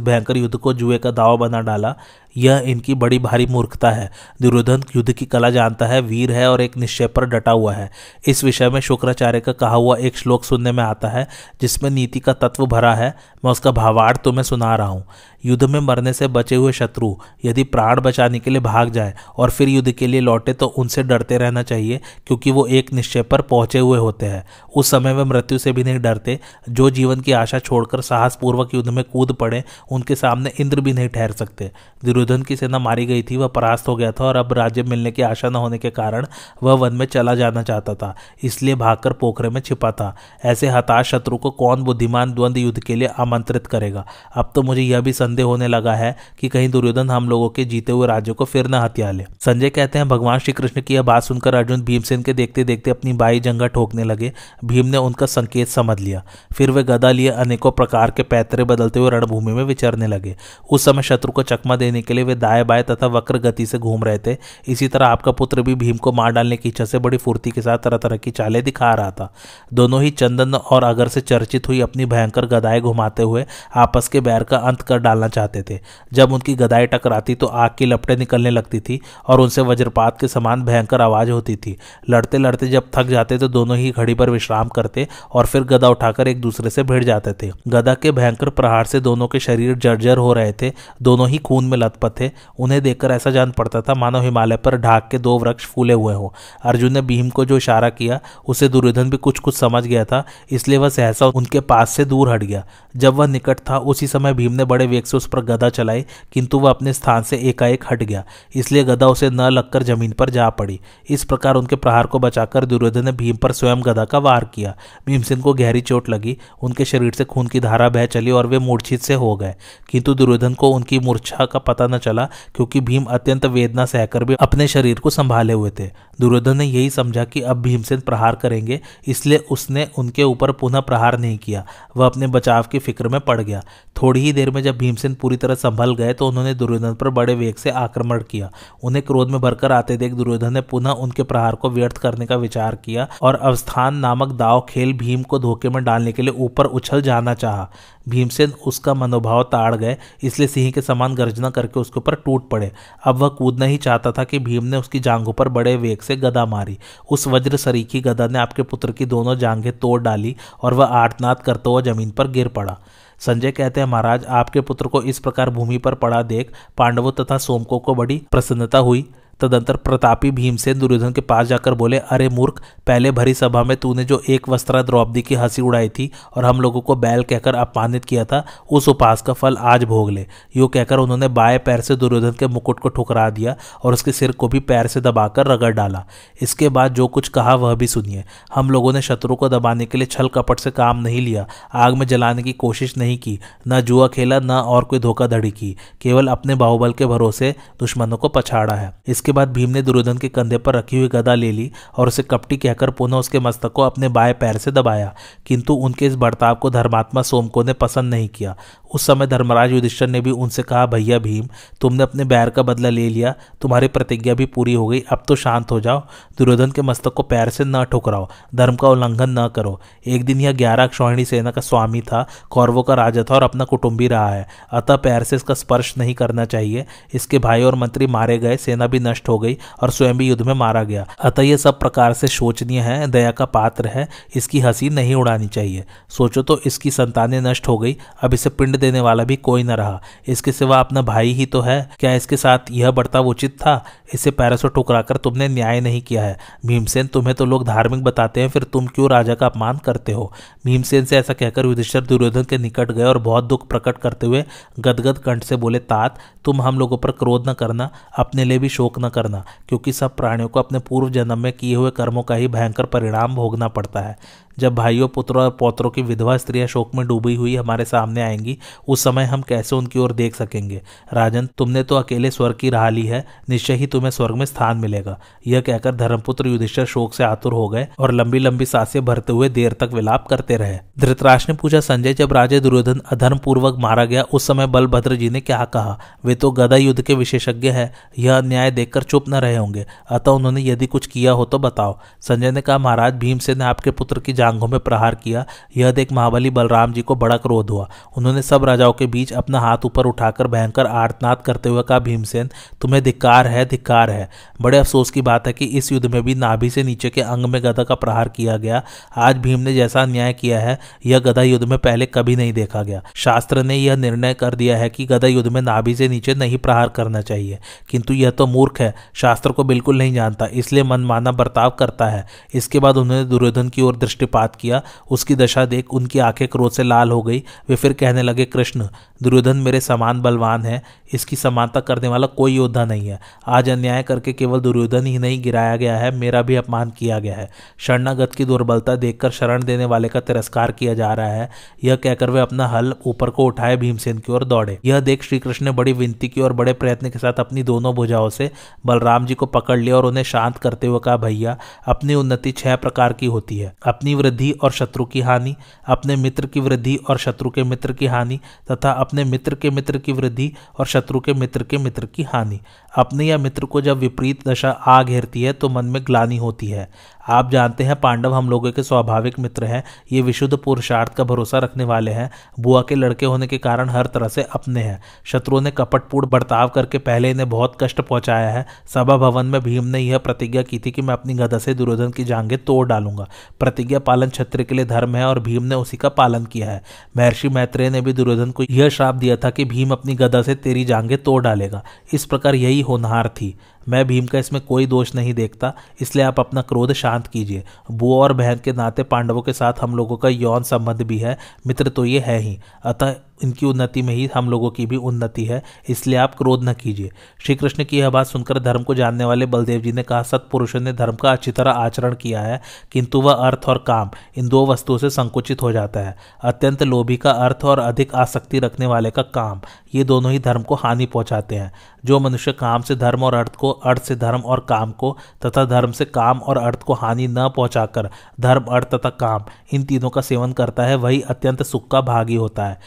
[0.00, 1.94] भयंकर युद्ध को जुए का दावा बना डाला
[2.36, 4.10] यह इनकी बड़ी भारी मूर्खता है।
[4.42, 7.90] दुर्योधन युद्ध की कला जानता है, वीर है और एक निश्चय पर डटा हुआ है।
[8.28, 11.28] इस विषय में शुक्राचार्य का कहा हुआ एक श्लोक सुनने में आता है,
[11.60, 15.06] जिसमें नीति का तत्व भरा है। मैं उसका भावार्थ तुम्हें सुना रहा हूँ।
[15.44, 19.50] युद्ध में मरने से बचे हुए शत्रु यदि प्राण बचाने के लिए भाग जाए और
[19.50, 23.40] फिर युद्ध के लिए लौटे तो उनसे डरते रहना चाहिए, क्योंकि वो एक निश्चय पर
[23.42, 24.44] पहुँचे हुए होते हैं।
[24.76, 26.38] उस समय वे मृत्यु से भी नहीं डरते।
[26.70, 31.08] जो जीवन की आशा छोड़कर साहसपूर्वक युद्ध में कूद पड़े, उनके सामने इंद्र भी नहीं
[31.08, 31.70] ठहर सकते।
[32.04, 35.10] दुर्योधन की सेना मारी गई थी, वह परास्त हो गया था और अब राज्य मिलने
[35.10, 36.26] की आशा न होने के कारण
[36.62, 41.10] वह वन में चला जाना चाहता था, इसलिए भागकर पोखरे में छिपा था। ऐसे हताश
[41.10, 44.04] शत्रु को कौन बुद्धिमान द्वंद्व युद्ध के लिए आमंत्रित करेगा?
[44.36, 47.64] अब तो मुझे यह भी संदेह होने लगा है कि कहीं दुर्योधन हम लोगों के
[47.64, 50.94] जीते हुए राज्य को फिर न हत्या ले। संजय कहते हैं, भगवान श्री कृष्ण की
[50.94, 54.32] यह बात सुनकर अर्जुन भीमसेन के देखते देखते अपनी बाई जंगा ठोकने लगे।
[54.64, 58.98] भीम ने उनका संकेत समझ लिया। फिर वे गदा लिए अनेकों प्रकार के पैतरे बदलते
[58.98, 60.36] हुए रणभूमि में विचरने लगे।
[60.70, 63.78] उस समय शत्रु को चकमा देने के लिए वे दाएँ बाएँ तथा वक्र गति से
[63.78, 64.36] घूम रहे थे।
[64.68, 67.62] इसी तरह आपका पुत्र भी भीम को मार डालने की इच्छा से बड़ी फुर्ती के
[67.62, 69.32] साथ तरह तरह की चालें दिखा रहा था।
[69.74, 73.44] दोनों ही चंदन और अगर से चर्चित हुई अपनी भयंकर गदाएँ घुमाते हुए
[73.76, 75.78] आपस के बैर का अंत कर डालना चाहते थे।
[76.12, 80.28] जब उनकी गदाएँ टकराती तो आग की लपटें निकलने लगती थी और उनसे वज्रपात के
[80.28, 81.76] समान भयंकर आवाज़ होती थी।
[82.10, 85.88] लड़ते लड़ते जब थक जाते तो दोनों ही घड़ी पर विश्राम करते और फिर गदा
[85.88, 89.74] उठाकर एक दूसरे से भिड़ जाते थे। गदा के भयंकर प्रहार से दोनों के शरीर
[89.74, 93.80] जर्जर हो रहे थे। दोनों ही खून में लथपथ थे। उन्हें देखकर ऐसा जान पड़ता
[93.80, 96.28] था, मानो हिमालय पर ढाक के दो वृक्ष फूले हुए हों।
[96.62, 100.24] अर्जुन ने भीम को जो इशारा किया, उसे दुर्योधन भी कुछ कुछ समझ गया था,
[100.50, 102.64] इसलिए वह सहसा उनके पास से दूर हट गया।
[102.96, 106.04] जब वह निकट था, उसी समय भीम ने बड़े वेग से उस पर गदा चलाई,
[106.32, 108.24] किंतु वह अपने स्थान से एकाएक हट गया।
[108.54, 112.64] इसलिए गदा उसे न लगकर ज़मीन पर जा पड़ी। इस प्रकार उनके प्रहार को बचाकर
[112.64, 116.84] दुर्योधन ने भीम पर स्वयं गदा का वार किया। भीमसेन को गहरी चोट लगी, उनके
[116.84, 119.54] शरीर से खून की धारा बह चली और वे मूर्छित से हो गए।
[119.90, 124.34] किंतु दुर्योधन को उनकी मूर्छा का पता न चला, क्योंकि भीम अत्यंत वेदना सहकर भी
[124.34, 128.80] अपने शरीर को संभाले हुए थे। दुर्योधन ने यही समझा कि अब भीमसेन प्रहार करेंगे,
[129.06, 131.64] इसलिए उसने उनके ऊपर पुनः प्रहार नहीं किया।
[131.96, 133.62] वह अपने बचाव की फ़िक्र में पड़ गया।
[133.96, 137.34] थोड़ी ही देर में जब भीमसेन पूरी तरह संभल गए तो उन्होंने दुर्योधन पर बड़े
[137.34, 138.50] वेग से आक्रमण किया।
[138.82, 142.36] उन्हें क्रोध में भरकर आते देख दुर्योधन ने पुनः उनके प्रहार को व्यर्थ करने का
[142.36, 146.66] विचार किया और अवस्थान नामक दाव खेल भीम को धोखे में डालने के लिए ऊपर
[146.66, 147.68] उछल जाना चाहा।
[148.08, 152.70] भीमसेन उसका मनोभाव ताड़ गए, इसलिए सिंह के समान गर्जना करके उसके ऊपर टूट पड़े।
[153.04, 156.16] अब वह कूदना ही चाहता था कि भीम ने उसकी जांघों पर बड़े वेग से
[156.16, 156.78] गदा मारी।
[157.10, 161.40] उस वज्र सरीखी गदा ने आपके पुत्र की दोनों जांघें तोड़ डाली और वह आर्तनाद
[161.40, 162.78] करते हुए ज़मीन पर गिर पड़ा।
[163.20, 167.38] संजय कहते हैं, महाराज, आपके पुत्र को इस प्रकार भूमि पर पड़ा देख पांडवों तथा
[167.38, 169.04] सोमकों को बड़ी प्रसन्नता हुई।
[169.40, 174.04] तदंतर प्रतापी भीमसेन दुर्योधन के पास जाकर बोले, अरे मूर्ख, पहले भरी सभा में तूने
[174.04, 178.04] जो एक वस्त्रा द्रौपदी की हँसी उड़ाई थी और हम लोगों को बैल कहकर अपमानित
[178.04, 180.26] किया था, उस उपास का फल आज भोग ले।
[180.56, 184.32] यो कहकर उन्होंने बाएँ पैर से दुर्योधन के मुकुट को ठुकरा दिया और उसके सिर
[184.32, 186.04] को भी पैर से दबाकर रगड़ डाला।
[186.42, 188.24] इसके बाद जो कुछ कहा, वह भी सुनिए।
[188.54, 191.94] हम लोगों ने शत्रु को दबाने के लिए छल कपट से काम नहीं लिया, आग
[191.94, 196.28] में जलाने की कोशिश नहीं की, न जुआ खेला, न और कोई धोखाधड़ी की, केवल
[196.28, 198.94] अपने बाहुबल के भरोसे दुश्मनों को पछाड़ा है।
[199.24, 202.22] इसके बाद भीम ने दुर्योधन के कंधे पर रखी हुई गदा ले ली और उसे
[202.22, 205.14] कपटी कहकर पुनः उसके मस्तक को अपने बाएँ पैर से दबाया।
[205.46, 208.56] किंतु उनके इस बर्ताव को धर्मात्मा सोमको ने पसंद नहीं किया।
[208.94, 211.48] उस समय धर्मराज युधिष्ठर ने भी उनसे कहा, भैया भीम,
[211.80, 215.36] तुमने अपने बैर का बदला ले लिया। तुम्हारी प्रतिज्ञा भी पूरी हो गई। अब तो
[215.36, 216.02] शांत हो जाओ।
[216.38, 220.40] दुर्योधन के मस्तक को पैर से न ठुकराओ। धर्म का उल्लंघन न करो। एक दिन
[220.40, 224.28] यह ग्यारह क्षौहिणी सेना का स्वामी था, कौरवों का राजा था और अपना कुटुंबी रहा
[224.28, 228.56] है। अतः पैर से इसका स्पर्श नहीं करना चाहिए। इसके भाई और मंत्री मारे गए।
[228.56, 231.78] सेना भी नष्ट हो गई और स्वयं भी युद्ध में मारा गया। अतः यह सब
[231.78, 236.60] प्रकार से शोचनीय है, दया का पात्र है, इसकी हँसी नहीं उड़ानी चाहिए। सोचो तो
[236.66, 240.52] इसकी संतानें नष्ट हो गई, अब इसे पिंड देने वाला भी कोई न रहा। इसके
[240.52, 243.84] सिवा अपना भाई ही तो है। क्या इसके साथ यह बर्ताव उचित था?
[244.14, 248.40] इसे पैरों से ठुकराकर तुमने न्याय नहीं किया है। भीमसेन, तुम्हें तो लोग धार्मिक बताते
[248.40, 250.32] हैं, फिर तुम क्यों राजा का अपमान करते हो?
[250.64, 254.44] भीमसेन से ऐसा कहकर युधिष्ठर दुर्योधन के निकट गए और बहुत दुख प्रकट करते हुए
[254.80, 258.68] गदगद कंठ से बोले, तात, तुम हम लोगों पर क्रोध न करना, अपने लिए भी
[258.68, 262.34] शोक न करना, क्योंकि सब प्राणियों को अपने पूर्व जन्म में किए हुए कर्मों का
[262.34, 264.18] ही भयंकर परिणाम भोगना पड़ता है।
[264.58, 268.58] जब भाइयों, पुत्रों और पौत्रों की विधवा स्त्रियाँ शोक में डूबी हुई हमारे सामने आएँगी,
[268.88, 270.82] उस समय हम कैसे उनकी ओर देख सकेंगे?
[271.12, 274.76] राजन, तुमने तो अकेले स्वर्ग की राह ली है, निश्चय ही तुम्हें स्वर्ग में स्थान
[274.76, 279.32] मिलेगा। यह कहकर धर्मपुत्र युधिष्ठर शोक से आतुर हो गए और लंबी लंबी साँसें भरते
[279.32, 283.76] हुए देर तक विलाप करते रहे। धृतराज ने पूछा, संजय, जब राजे दुर्योधन अधर्म पूर्वक
[283.78, 286.00] मारा गया, उस समय बलभद्र जी ने क्या कहा?
[286.24, 290.30] वे तो गदा युद्ध के विशेषज्ञ है, यह अन्याय देखकर चुप न रहे होंगे। अतः
[290.30, 294.20] उन्होंने यदि कुछ किया हो तो बताओ। संजय ने कहा, महाराज, भीमसेन ने आपके पुत्र
[294.20, 295.44] की जांघों में प्रहार किया।
[295.76, 299.60] यह देख महाबली बलराम जी को बड़ा क्रोध हुआ। उन्होंने सब राजाओं के बीच अपना
[299.60, 304.28] हाथ ऊपर उठाकर भयंकर आर्तनाद करते हुए कहा, भीमसेन, तुम्हें धिक्कार है धिक्कार है।
[304.60, 307.44] बड़े अफसोस की बात है कि इस युद्ध में भी नाभि से नीचे के अंग
[307.44, 308.82] में गदा का प्रहार किया गया।
[309.16, 312.82] आज भीम ने जैसा अन्याय किया है, यह गदा युद्ध में पहले कभी नहीं देखा
[312.82, 316.34] गया। शास्त्र ने यह निर्णय कर दिया है कि गदा युद्ध में नाभि से नीचे
[316.34, 317.58] नहीं प्रहार करना चाहिए।
[317.90, 322.26] किंतु यह तो मूर्ख है, शास्त्र को बिल्कुल नहीं जानता, इसलिए मनमाना बर्ताव करता है।
[322.54, 323.96] इसके बाद उन्होंने दुर्योधन की ओर
[324.34, 328.22] दृष्टिपात किया, उसकी दशा देख उनकी आँखें क्रोध से लाल हो गई। वे फिर कहने
[328.22, 328.88] लगे, कृष्ण,
[329.22, 330.82] दुर्योधन मेरे समान बलवान है,
[331.12, 335.42] इसकी समानता करने वाला कोई योद्धा नहीं है। आज अन्याय करके केवल दुर्योधन ही नहीं
[335.42, 339.84] गिराया गया है, मेरा भी अपमान किया गया है। शरणागत की दुर्बलता देखकर शरण देने
[339.84, 341.50] वाले का तिरस्कार किया जा रहा है।
[341.84, 345.38] यह कहकर वे अपना हल ऊपर को उठाए भीमसेन की ओर दौड़े। यह देख श्री
[345.38, 348.50] कृष्ण ने बड़ी विनती की और बड़े प्रयत्न के साथ अपनी दोनों भुजाओं से
[348.86, 352.76] बलराम जी को पकड़ लिया और उन्हें शांत करते हुए कहा, भैया, अपनी उन्नति छह
[352.76, 355.54] प्रकार की होती है। अपनी वृद्धि और शत्रु की हानि,
[355.86, 358.40] अपने मित्र की वृद्धि और शत्रु के मित्र की हानि,
[358.72, 362.60] तथा अपने मित्र के मित्र की वृद्धि और शत्रु के मित्र के मित्र की हानि।
[362.96, 366.66] अपने या मित्र को जब विपरीत दशा आ घेरती है तो मन में ग्लानी होती
[366.66, 366.88] है।
[367.24, 371.58] आप जानते हैं पांडव हम लोगों के स्वाभाविक मित्र हैं, ये विशुद्ध पुरुषार्थ का भरोसा
[371.58, 375.60] रखने वाले हैं, बुआ के लड़के होने के कारण हर तरह से अपने हैं। शत्रुओं
[375.60, 380.00] ने कपटपूर्ण बर्ताव करके पहले इन्हें बहुत कष्ट पहुँचाया है, सभा भवन में भीम ने
[380.00, 383.28] यह प्रतिज्ञा की थी कि मैं अपनी गदा से दुर्योधन की जांघें तोड़ डालूँगा।
[383.60, 386.82] प्रतिज्ञा पालन क्षत्रिय के लिए धर्म है और भीम ने उसी का पालन किया है।
[387.16, 390.54] महर्षि मैत्रेय ने भी दुर्योधन को यह श्राप दिया था कि भीम अपनी गदा से
[390.54, 393.56] तेरी जांघें तोड़ डालेगा। इस प्रकार यही होनहार थी।
[393.88, 398.16] मैं भीम का इसमें कोई दोष नहीं देखता, इसलिए आप अपना क्रोध शांत कीजिए। बुआ
[398.16, 401.88] और बहन के नाते पांडवों के साथ हम लोगों का यौन संबंध भी है। मित्र
[401.88, 405.62] तो ये है ही। अतः इनकी उन्नति में ही हम लोगों की भी उन्नति है,
[405.88, 409.46] इसलिए आप क्रोध न कीजिए। श्री कृष्ण की यह बात सुनकर धर्म को जानने वाले
[409.46, 412.60] बलदेव जी ने कहा, सत्पुरुषों ने धर्म का अच्छी तरह आचरण किया है,
[412.92, 417.16] किंतु वह अर्थ और काम इन दो वस्तुओं से संकुचित हो जाता है। अत्यंत लोभी
[417.16, 419.60] का अर्थ और अधिक आसक्ति रखने वाले का काम,
[419.94, 421.72] ये दोनों ही धर्म को हानि पहुंचाते हैं।
[422.04, 425.16] जो मनुष्य काम से धर्म और अर्थ को, अर्थ से धर्म और काम को,
[425.46, 428.08] तथा धर्म से काम और अर्थ को हानि न पहुंचाकर
[428.40, 432.34] धर्म, अर्थ तथा काम, इन तीनों का सेवन करता है, वही अत्यंत सुख का भागी
[432.34, 432.78] होता है।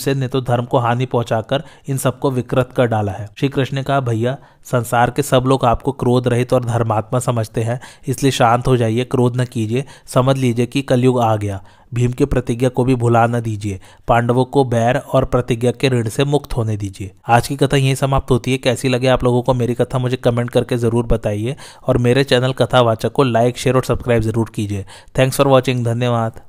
[0.00, 3.76] भीमसेन ने तो धर्म को हानि पहुंचाकर इन सबको विकृत कर डाला है। श्री कृष्ण
[3.76, 8.32] ने कहा, भैया, संसार के सब लोग आपको क्रोध रहित और धर्मात्मा समझते हैं, इसलिए
[8.32, 11.60] शांत हो जाइए, क्रोध न कीजिए, समझ लीजिए कि कलयुग आ गया।
[11.94, 16.08] भीम की प्रतिज्ञा को भी भुला न दीजिए, पांडवों को बैर और प्रतिज्ञा के ऋण
[16.08, 19.42] से मुक्त होने दीजिए। आज की कथा यही समाप्त होती है। कैसी लगे आप लोगों
[19.42, 23.76] को मेरी कथा, मुझे कमेंट करके ज़रूर बताइए और मेरे चैनल कथावाचक को लाइक, शेयर
[23.76, 24.84] और सब्सक्राइब ज़रूर कीजिए।
[25.18, 26.40] थैंक्स फॉर वॉचिंग, धन्यवाद।